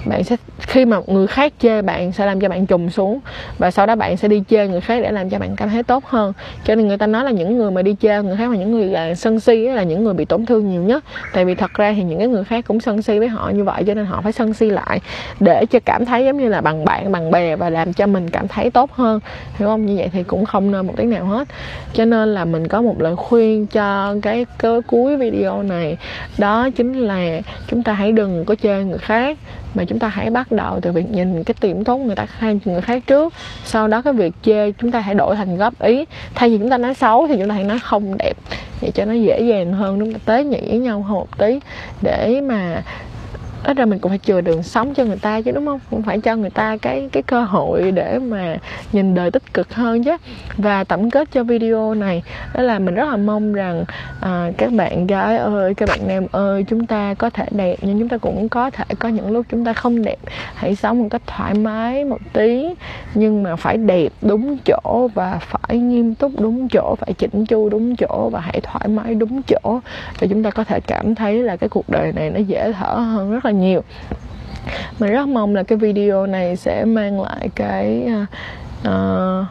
bạn 0.05 0.25
sẽ 0.25 0.37
khi 0.59 0.85
mà 0.85 1.01
người 1.07 1.27
khác 1.27 1.53
chê 1.59 1.83
bạn 1.83 2.13
sẽ 2.13 2.27
làm 2.27 2.41
cho 2.41 2.49
bạn 2.49 2.67
trùng 2.67 2.91
xuống 2.91 3.21
và 3.59 3.71
sau 3.71 3.87
đó 3.87 3.95
bạn 3.95 4.17
sẽ 4.17 4.29
đi 4.29 4.43
chê 4.51 4.67
người 4.67 4.81
khác 4.81 5.01
để 5.03 5.13
làm 5.13 5.31
cho 5.31 5.39
bạn 5.39 5.57
cảm 5.57 5.69
thấy 5.69 5.83
tốt 5.83 6.05
hơn. 6.05 6.33
Cho 6.65 6.75
nên 6.75 6.89
người 6.89 6.99
ta 6.99 7.07
nói 7.07 7.25
là 7.25 7.31
những 7.31 7.59
người 7.59 7.71
mà 7.71 7.83
đi 7.83 7.97
chê 8.01 8.23
người 8.23 8.37
khác 8.37 8.51
mà 8.51 8.57
những 8.57 8.73
người 8.73 8.87
là 8.87 9.15
sân 9.15 9.41
si 9.41 9.57
là 9.57 9.83
những 9.83 10.05
người 10.05 10.15
bị 10.15 10.25
tổn 10.25 10.47
thương 10.47 10.71
nhiều 10.71 10.83
nhất. 10.83 11.05
Tại 11.33 11.45
vì 11.45 11.55
thật 11.55 11.75
ra 11.75 11.93
thì 11.97 12.03
những 12.03 12.19
cái 12.19 12.29
người 12.29 12.45
khác 12.45 12.65
cũng 12.69 12.81
sân 12.81 13.03
si 13.03 13.19
với 13.19 13.29
họ 13.29 13.51
như 13.51 13.65
vậy 13.65 13.85
cho 13.87 13.95
nên 13.95 14.07
họ 14.07 14.21
phải 14.21 14.33
sân 14.33 14.55
si 14.55 14.71
lại 14.71 15.01
để 15.41 15.67
cho 15.67 15.79
cảm 15.85 16.05
thấy 16.05 16.25
giống 16.25 16.39
như 16.39 16.49
là 16.49 16.61
bằng 16.61 16.85
bạn 16.85 17.13
bằng 17.13 17.31
bè 17.31 17.57
và 17.57 17.71
làm 17.71 17.93
cho 17.93 18.07
mình 18.07 18.31
cảm 18.31 18.49
thấy 18.49 18.71
tốt 18.71 18.93
hơn. 18.93 19.21
Hiểu 19.59 19.69
không? 19.69 19.87
Như 19.87 19.95
vậy 19.97 20.11
thì 20.13 20.23
cũng 20.23 20.45
không 20.45 20.71
nên 20.71 20.87
một 20.87 20.95
tí 20.97 21.05
nào 21.05 21.25
hết. 21.25 21.49
Cho 21.93 22.05
nên 22.05 22.35
là 22.35 22.45
mình 22.45 22.69
có 22.69 22.83
một 22.83 23.01
lời 23.01 23.17
khuyên 23.17 23.67
cho 23.67 24.15
cái, 24.23 24.47
cái 24.59 24.81
cuối 24.87 25.17
video 25.17 25.63
này. 25.63 25.97
Đó 26.39 26.71
chính 26.71 27.01
là 27.01 27.41
chúng 27.69 27.83
ta 27.83 27.93
hãy 27.93 28.13
đừng 28.13 28.45
có 28.45 28.55
chơi 28.55 28.85
người 28.85 28.99
khác 28.99 29.39
mà 29.75 29.85
chúng 29.85 29.99
ta 29.99 30.09
hãy 30.09 30.31
bắt 30.31 30.53
đầu 30.53 30.81
từ 30.81 30.93
việc 30.93 31.11
nhìn 31.11 31.45
cái 31.45 31.55
điểm 31.61 31.85
tốt 31.85 31.97
người 31.97 32.17
ta 32.17 32.27
hay 32.39 32.61
người 32.65 32.81
khác 32.81 33.03
trước. 33.07 33.33
Sau 33.65 33.89
đó 33.89 34.03
cái 34.03 34.13
việc 34.13 34.35
chê 34.43 34.73
chúng 34.73 34.91
ta 34.91 35.01
hãy 35.01 35.15
đổi 35.15 35.37
thành 35.37 35.57
góp 35.57 35.83
ý. 35.83 36.05
Thay 36.35 36.51
vì 36.51 36.59
chúng 36.59 36.71
ta 36.71 36.79
nói 36.79 36.95
xấu 36.95 37.27
thì 37.29 37.37
chúng 37.39 37.49
ta 37.49 37.55
hãy 37.55 37.65
nói 37.65 37.79
không 37.79 38.17
đẹp. 38.19 38.37
Để 38.81 38.91
cho 38.91 39.05
nó 39.05 39.13
dễ 39.13 39.41
dàng 39.41 39.73
hơn, 39.73 39.99
chúng 39.99 40.13
ta 40.13 40.19
tế 40.25 40.45
nhị 40.45 40.61
với 40.69 40.79
nhau 40.79 41.03
hơn 41.03 41.15
một 41.15 41.39
tí. 41.39 41.59
Để 42.03 42.41
mà 42.41 42.83
ít 43.65 43.77
ra 43.77 43.85
mình 43.85 43.99
cũng 43.99 44.11
phải 44.11 44.19
chừa 44.19 44.41
đường 44.41 44.63
sống 44.63 44.95
cho 44.95 45.05
người 45.05 45.17
ta 45.17 45.41
chứ 45.41 45.51
đúng 45.51 45.67
không? 45.67 45.81
Cũng 45.91 46.03
phải 46.03 46.21
cho 46.21 46.37
người 46.37 46.51
ta 46.51 46.77
cái 46.77 47.09
cái 47.13 47.23
cơ 47.23 47.45
hội 47.45 47.93
để 47.93 48.19
mà 48.19 48.57
nhìn 48.93 49.15
đời 49.15 49.31
tích 49.31 49.55
cực 49.55 49.75
hơn 49.75 50.05
chứ. 50.05 50.17
Và 50.57 50.85
tổng 50.85 51.11
kết 51.11 51.29
cho 51.33 51.45
video 51.45 51.95
này 51.95 52.23
đó 52.55 52.63
là 52.63 52.79
mình 52.79 52.95
rất 52.95 53.09
là 53.11 53.17
mong 53.17 53.53
rằng 53.53 53.85
à, 54.21 54.51
các 54.57 54.73
bạn 54.73 55.07
gái 55.07 55.37
ơi 55.37 55.75
các 55.75 55.89
bạn 55.89 56.01
nam 56.09 56.27
ơi 56.33 56.65
chúng 56.69 56.87
ta 56.87 57.15
có 57.15 57.31
thể 57.31 57.47
đẹp 57.51 57.77
nhưng 57.83 57.99
chúng 57.99 58.09
ta 58.09 58.19
cũng 58.19 58.49
có 58.49 58.71
thể 58.71 58.85
có 58.99 59.09
những 59.09 59.31
lúc 59.31 59.47
chúng 59.51 59.65
ta 59.65 59.73
không 59.73 60.03
đẹp. 60.03 60.19
Hãy 60.55 60.75
sống 60.75 61.03
một 61.03 61.09
cách 61.11 61.23
thoải 61.27 61.55
mái 61.55 62.05
một 62.05 62.21
tí 62.33 62.69
nhưng 63.15 63.43
mà 63.43 63.57
phải 63.57 63.77
đẹp 63.77 64.13
đúng 64.23 64.57
chỗ 64.65 65.09
và 65.15 65.39
phải 65.41 65.79
nghiêm 65.79 66.15
túc 66.15 66.33
đúng 66.41 66.69
chỗ 66.69 66.95
phải 66.99 67.13
chỉnh 67.13 67.47
chu 67.47 67.69
đúng 67.69 67.97
chỗ 67.97 68.29
và 68.33 68.41
hãy 68.41 68.61
thoải 68.63 68.89
mái 68.89 69.15
đúng 69.15 69.43
chỗ 69.43 69.81
để 70.21 70.29
chúng 70.29 70.43
ta 70.43 70.51
có 70.51 70.65
thể 70.65 70.81
cảm 70.81 71.15
thấy 71.15 71.43
là 71.43 71.57
cái 71.57 71.69
cuộc 71.69 71.89
đời 71.89 72.13
này 72.13 72.31
nó 72.31 72.41
dễ 72.41 72.73
thở 72.73 72.95
hơn 72.95 73.31
rất 73.33 73.45
là 73.45 73.52
nhiều. 73.53 73.83
Mình 74.99 75.13
rất 75.13 75.29
mong 75.29 75.55
là 75.55 75.63
cái 75.63 75.79
video 75.79 76.27
này 76.27 76.57
sẽ 76.57 76.85
mang 76.85 77.21
lại 77.21 77.49
cái 77.55 78.09
uh, 78.89 79.47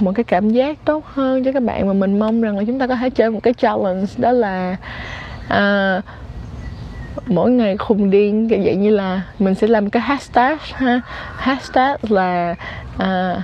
một 0.00 0.12
cái 0.14 0.24
cảm 0.24 0.50
giác 0.50 0.78
tốt 0.84 1.04
hơn 1.06 1.44
cho 1.44 1.52
các 1.52 1.62
bạn. 1.62 1.86
Mà 1.86 1.92
mình 1.92 2.18
mong 2.18 2.40
rằng 2.40 2.58
là 2.58 2.64
chúng 2.66 2.78
ta 2.78 2.86
có 2.86 2.96
thể 2.96 3.10
chơi 3.10 3.30
một 3.30 3.40
cái 3.42 3.54
challenge 3.54 4.06
đó 4.16 4.32
là 4.32 4.76
uh, 5.46 6.04
mỗi 7.26 7.50
ngày 7.50 7.76
khùng 7.76 8.10
điên 8.10 8.48
kiểu 8.48 8.58
vậy 8.64 8.76
như 8.76 8.90
là 8.90 9.22
mình 9.38 9.54
sẽ 9.54 9.66
làm 9.66 9.90
cái 9.90 10.02
hashtag 10.02 10.56
ha 10.74 11.00
hashtag 11.36 11.96
là 12.02 12.54
uh, 12.96 13.42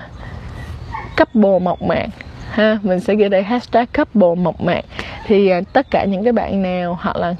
couple 1.16 1.58
mộc 1.58 1.82
mạc 1.82 2.06
ha. 2.50 2.78
Mình 2.82 3.00
sẽ 3.00 3.14
ghi 3.14 3.28
đây 3.28 3.42
hashtag 3.42 3.86
couple 3.96 4.34
mộc 4.42 4.60
mạc 4.60 4.84
thì 5.26 5.52
uh, 5.58 5.72
tất 5.72 5.90
cả 5.90 6.04
những 6.04 6.24
cái 6.24 6.32
bạn 6.32 6.62
nào 6.62 6.98
hoặc 7.00 7.16
là 7.16 7.34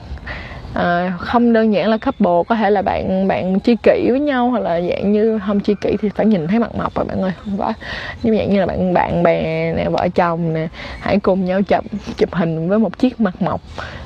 à, 0.74 1.12
không 1.18 1.52
đơn 1.52 1.72
giản 1.72 1.88
là 1.88 1.96
couple 1.96 2.42
có 2.48 2.54
thể 2.54 2.70
là 2.70 2.82
bạn 2.82 3.28
bạn 3.28 3.60
chi 3.60 3.76
kỷ 3.82 4.06
với 4.10 4.20
nhau 4.20 4.50
hoặc 4.50 4.62
là 4.62 4.80
dạng 4.80 5.12
như 5.12 5.40
không 5.46 5.60
chi 5.60 5.74
kỷ 5.80 5.96
thì 6.02 6.08
phải 6.08 6.26
nhìn 6.26 6.46
thấy 6.46 6.58
mặt 6.58 6.74
mộc 6.74 6.94
rồi 6.94 7.04
bạn 7.04 7.22
ơi 7.22 7.32
không 7.44 7.58
có 7.58 7.72
nhưng 8.22 8.36
dạng 8.36 8.50
như 8.50 8.60
là 8.60 8.66
bạn 8.66 8.94
bạn 8.94 9.22
bè 9.22 9.72
nè 9.76 9.88
vợ 9.88 10.08
chồng 10.14 10.52
nè 10.52 10.68
hãy 11.00 11.18
cùng 11.18 11.44
nhau 11.44 11.62
chụp 11.62 11.84
chụp 12.16 12.34
hình 12.34 12.68
với 12.68 12.78
một 12.78 12.98
chiếc 12.98 13.20
mặt 13.20 13.42
mộc 13.42 13.60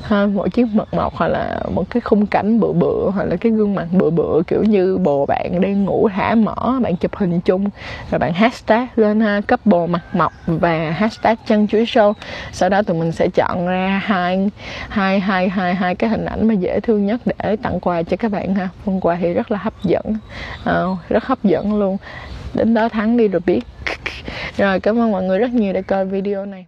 ha, 0.08 0.26
mỗi 0.26 0.50
chiếc 0.50 0.66
mặt 0.74 0.94
mộc 0.94 1.14
hoặc 1.14 1.28
là 1.28 1.60
một 1.74 1.90
cái 1.90 2.00
khung 2.00 2.26
cảnh 2.26 2.60
bự 2.60 2.72
bự 2.72 3.10
hoặc 3.10 3.24
là 3.24 3.36
cái 3.36 3.52
gương 3.52 3.74
mặt 3.74 3.86
bự 3.92 4.10
bự 4.10 4.42
kiểu 4.46 4.62
như 4.62 4.98
bồ 4.98 5.26
bạn 5.26 5.60
đang 5.60 5.84
ngủ 5.84 6.08
thả 6.08 6.34
mỏ 6.34 6.78
bạn 6.82 6.96
chụp 6.96 7.16
hình 7.16 7.40
chung 7.40 7.70
rồi 8.10 8.18
bạn 8.18 8.32
hashtag 8.32 8.86
lên 8.96 9.20
ha 9.20 9.40
couple 9.40 9.86
mặt 9.86 10.02
mộc 10.12 10.32
và 10.46 10.90
hashtag 10.90 11.34
chân 11.46 11.66
chuối 11.66 11.84
show 11.84 12.12
sau 12.52 12.68
đó 12.68 12.82
tụi 12.82 12.98
mình 12.98 13.12
sẽ 13.12 13.28
chọn 13.28 13.66
ra 13.66 14.00
hai 14.04 14.50
hai 14.88 15.20
hai 15.20 15.48
hai 15.48 15.74
hai 15.74 15.94
cái 15.94 16.10
hình 16.10 16.24
ảnh 16.24 16.48
mà 16.48 16.54
dễ 16.54 16.80
thương 16.80 17.06
nhất 17.06 17.20
để 17.24 17.56
tặng 17.56 17.80
quà 17.80 18.02
cho 18.02 18.16
các 18.16 18.30
bạn 18.30 18.54
ha. 18.54 18.68
Phần 18.84 19.00
quà 19.00 19.16
thì 19.20 19.34
rất 19.34 19.50
là 19.50 19.58
hấp 19.58 19.84
dẫn. 19.84 20.16
À, 20.64 20.82
rất 21.08 21.24
hấp 21.24 21.44
dẫn 21.44 21.78
luôn. 21.78 21.96
Đến 22.54 22.74
đó 22.74 22.88
thắng 22.88 23.16
đi 23.16 23.28
rồi 23.28 23.40
biết. 23.46 23.60
Rồi 24.56 24.80
cảm 24.80 24.98
ơn 24.98 25.12
mọi 25.12 25.22
người 25.22 25.38
rất 25.38 25.50
nhiều 25.50 25.72
đã 25.72 25.80
coi 25.80 26.04
video 26.04 26.46
này. 26.46 26.66